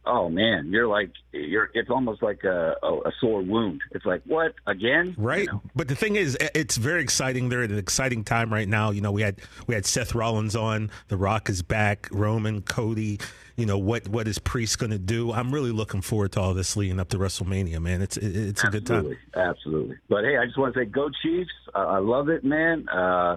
[0.05, 1.71] Oh man, you're like you're.
[1.75, 3.83] It's almost like a, a, a sore wound.
[3.93, 5.15] It's like what again?
[5.17, 7.51] Right, but the thing is, it's very exciting.
[7.51, 8.91] They're at an exciting time right now.
[8.91, 10.91] You know, we had we had Seth Rollins on.
[11.07, 12.09] The Rock is back.
[12.11, 13.21] Roman, Cody.
[13.57, 15.33] You know what what is Priest going to do?
[15.33, 17.81] I'm really looking forward to all this leading up to WrestleMania.
[17.81, 18.99] Man, it's it, it's a good time.
[18.99, 19.97] Absolutely, absolutely.
[20.09, 21.51] But hey, I just want to say, go Chiefs!
[21.75, 22.89] Uh, I love it, man.
[22.89, 23.37] Uh,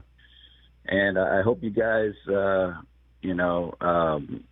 [0.86, 2.74] and I hope you guys, uh,
[3.22, 4.44] you know, um,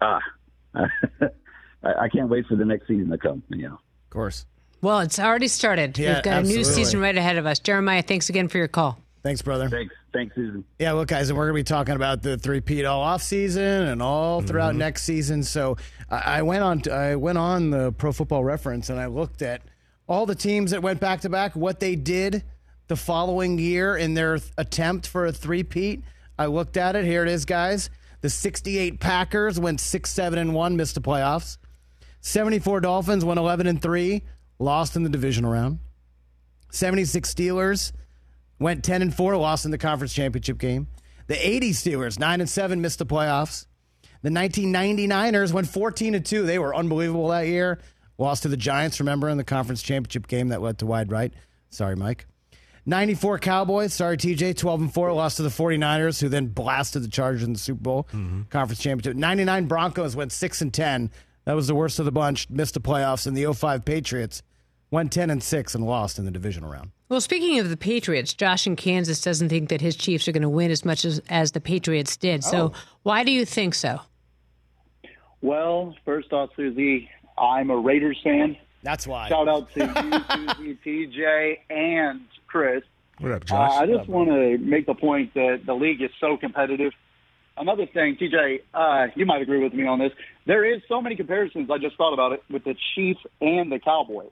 [0.00, 0.20] ah,
[0.74, 0.88] I,
[1.82, 3.42] I can't wait for the next season to come.
[3.48, 3.74] You know.
[3.74, 4.46] Of course.
[4.82, 5.98] Well, it's already started.
[5.98, 7.58] Yeah, We've got a new season right ahead of us.
[7.58, 8.98] Jeremiah, thanks again for your call.
[9.22, 9.68] Thanks, brother.
[9.68, 10.64] Thanks, thanks, Susan.
[10.78, 13.82] Yeah, well, guys, and we're going to be talking about the three-peat all off season
[13.82, 14.78] and all throughout mm-hmm.
[14.78, 15.42] next season.
[15.42, 15.76] So
[16.10, 19.62] I, I went on, I went on the Pro Football Reference and I looked at
[20.06, 22.44] all the teams that went back to back, what they did
[22.88, 26.02] the following year in their th- attempt for a three-peat.
[26.38, 27.04] I looked at it.
[27.04, 27.90] Here it is, guys.
[28.22, 31.58] The 68 Packers went six, seven, and one, missed the playoffs.
[32.22, 34.22] 74 Dolphins went 11 and three,
[34.58, 35.78] lost in the divisional round.
[36.70, 37.92] 76 Steelers
[38.60, 40.86] went 10 and 4 lost in the conference championship game.
[41.26, 43.66] The 80 steelers 9 and 7 missed the playoffs.
[44.22, 47.80] The 1999ers went 14 and 2 they were unbelievable that year.
[48.18, 51.32] Lost to the giants remember in the conference championship game that led to wide right.
[51.70, 52.26] Sorry mike.
[52.86, 57.08] 94 cowboys sorry tj 12 and 4 lost to the 49ers who then blasted the
[57.08, 58.42] chargers in the super bowl mm-hmm.
[58.50, 59.16] conference championship.
[59.16, 61.10] 99 broncos went 6 and 10
[61.44, 64.42] that was the worst of the bunch missed the playoffs and the 05 patriots
[64.90, 68.34] went 10 and 6 and lost in the divisional round Well, speaking of the Patriots,
[68.34, 71.20] Josh in Kansas doesn't think that his Chiefs are going to win as much as,
[71.28, 72.42] as the Patriots did.
[72.44, 72.72] So,
[73.02, 74.00] why do you think so?
[75.42, 78.56] Well, first off, Suzy, I'm a Raiders fan.
[78.82, 79.28] That's why.
[79.28, 80.78] Shout out to you, Suzy,
[81.16, 82.82] TJ, and Chris.
[83.18, 83.72] What up, Uh, Josh?
[83.72, 86.92] I just want to make the point that the league is so competitive.
[87.56, 90.12] Another thing, TJ, uh, you might agree with me on this.
[90.46, 91.70] There is so many comparisons.
[91.70, 94.30] I just thought about it with the Chiefs and the Cowboys.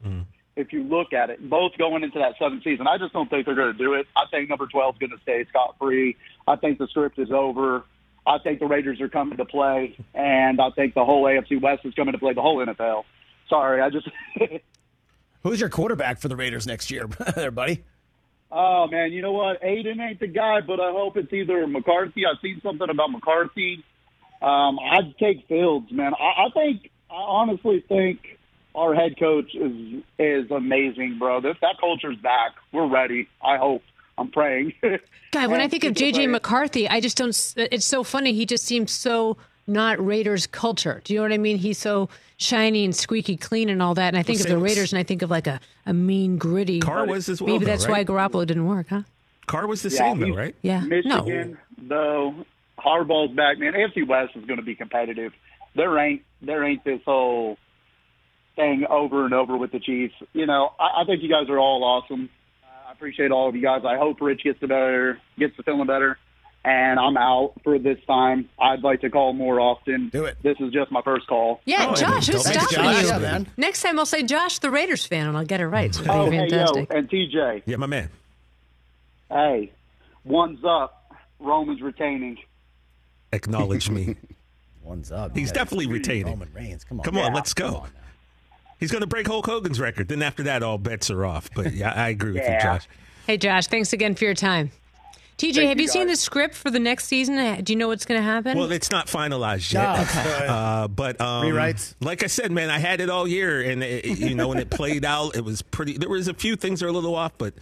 [0.58, 2.88] If you look at it, both going into that seventh season.
[2.88, 4.06] I just don't think they're going to do it.
[4.16, 6.16] I think number 12 is going to stay scot free.
[6.48, 7.84] I think the script is over.
[8.26, 11.86] I think the Raiders are coming to play, and I think the whole AFC West
[11.86, 13.04] is coming to play the whole NFL.
[13.48, 14.08] Sorry, I just.
[15.42, 17.06] Who's your quarterback for the Raiders next year,
[17.36, 17.84] there, buddy?
[18.50, 19.62] Oh man, you know what?
[19.62, 22.24] Aidan ain't the guy, but I hope it's either McCarthy.
[22.26, 23.84] I've seen something about McCarthy.
[24.40, 26.12] Um, I'd take Fields, man.
[26.14, 28.37] I, I think, I honestly think
[28.78, 31.40] our head coach is is amazing, bro.
[31.40, 32.52] This that culture's back.
[32.72, 33.28] We're ready.
[33.42, 33.82] I hope.
[34.16, 34.72] I'm praying.
[35.30, 37.28] Guy, when I think of JJ McCarthy, I just don't.
[37.56, 38.32] It's so funny.
[38.32, 41.00] He just seems so not Raiders culture.
[41.04, 41.58] Do you know what I mean?
[41.58, 44.08] He's so shiny and squeaky clean and all that.
[44.08, 46.80] And I think of the Raiders and I think of like a, a mean, gritty.
[46.80, 47.52] Carr was as well.
[47.52, 48.08] Maybe though, that's right?
[48.08, 49.02] why Garoppolo didn't work, huh?
[49.46, 50.54] Carr was the Yeah, same though, right?
[50.62, 50.80] Yeah.
[50.80, 52.44] Michigan, though,
[52.78, 53.72] Harbaugh's back, man.
[53.74, 55.32] AFC West is going to be competitive.
[55.76, 57.58] There ain't there ain't this whole
[58.58, 60.14] thing over and over with the Chiefs.
[60.34, 62.28] You know, I, I think you guys are all awesome.
[62.62, 63.82] Uh, I appreciate all of you guys.
[63.86, 66.18] I hope Rich gets the better, gets the feeling better.
[66.64, 68.48] And I'm out for this time.
[68.60, 70.08] I'd like to call more often.
[70.10, 70.36] Do it.
[70.42, 71.60] This is just my first call.
[71.64, 73.02] Yeah, oh, Josh, who's stopping Josh.
[73.02, 73.08] you?
[73.08, 73.46] Yeah, man.
[73.56, 75.94] Next time I'll say Josh, the Raiders fan, and I'll get it right.
[75.94, 77.62] So Oh, it'll be hey, yo, and TJ.
[77.64, 78.10] Yeah, my man.
[79.30, 79.72] Hey,
[80.24, 81.14] one's up.
[81.38, 82.36] Roman's retaining.
[83.32, 84.16] Acknowledge me.
[84.82, 85.36] One's up.
[85.36, 86.24] He's definitely retaining.
[86.32, 86.82] Roman Reigns.
[86.82, 87.04] Come on.
[87.04, 87.34] Come on, Yeah.
[87.34, 87.84] let's go.
[88.78, 90.08] He's going to break Hulk Hogan's record.
[90.08, 91.50] Then after that, all bets are off.
[91.54, 92.88] But yeah, I agree with you, Josh.
[93.26, 94.70] Hey, Josh, thanks again for your time.
[95.38, 97.62] TJ, Thank have you, you, seen the script for the next season?
[97.62, 98.58] Do you know what's going to happen?
[98.58, 99.82] Well, it's not finalized yet.
[100.14, 100.44] No.
[100.48, 101.94] Uh, but um, Rewrites?
[102.00, 104.70] Like I said, man, I had it all year, and it, you know, when it
[104.70, 105.98] played out, it was pretty.
[105.98, 107.54] There was a few things that are a little off, but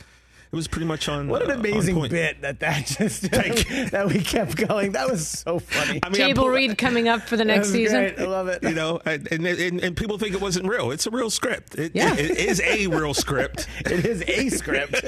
[0.56, 1.28] it was pretty much on.
[1.28, 2.10] What an uh, amazing point.
[2.10, 4.92] bit that that just that we kept going.
[4.92, 6.00] That was so funny.
[6.02, 8.14] I mean, Table pull- read coming up for the next season.
[8.14, 8.18] great.
[8.18, 8.62] I love it.
[8.62, 10.92] You know, and, and, and, and people think it wasn't real.
[10.92, 11.74] It's a real script.
[11.74, 12.14] It, Yeah.
[12.14, 13.68] it is a real script.
[13.80, 15.04] it is a script.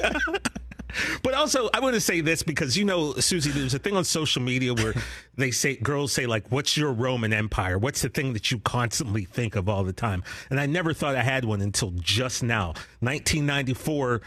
[1.21, 4.03] But also, I want to say this because you know, Suzy, there's a thing on
[4.03, 4.93] social media where
[5.35, 7.77] they say girls say like, "What's your Roman Empire?
[7.77, 11.15] What's the thing that you constantly think of all the time?" And I never thought
[11.15, 14.21] I had one until just now, 1994.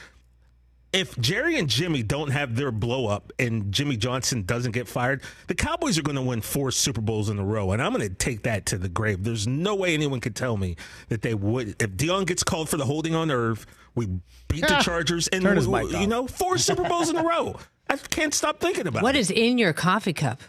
[0.93, 5.23] If Jerry and Jimmy don't have their blow up and Jimmy Johnson doesn't get fired,
[5.47, 8.07] the Cowboys are going to win four Super Bowls in a row, and I'm going
[8.07, 9.25] to take that to the grave.
[9.25, 10.77] There's no way anyone could tell me
[11.09, 11.69] that they would.
[11.83, 14.07] If Deion gets called for the holding on, or if we
[14.49, 14.79] beat the.
[14.83, 17.57] Chargers, and Turn his we- mic you know, four Super Bowls in a row.
[17.89, 19.21] I can't stop thinking about What it.
[19.21, 20.43] is in your coffee cup?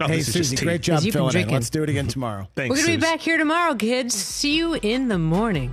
[0.00, 1.48] Oh, hey, this Suzy, great job 'Cause filling in.
[1.50, 2.48] Let's do it again tomorrow.
[2.54, 4.14] Thanks, We're going to be back here tomorrow, kids.
[4.14, 5.72] See you in the morning.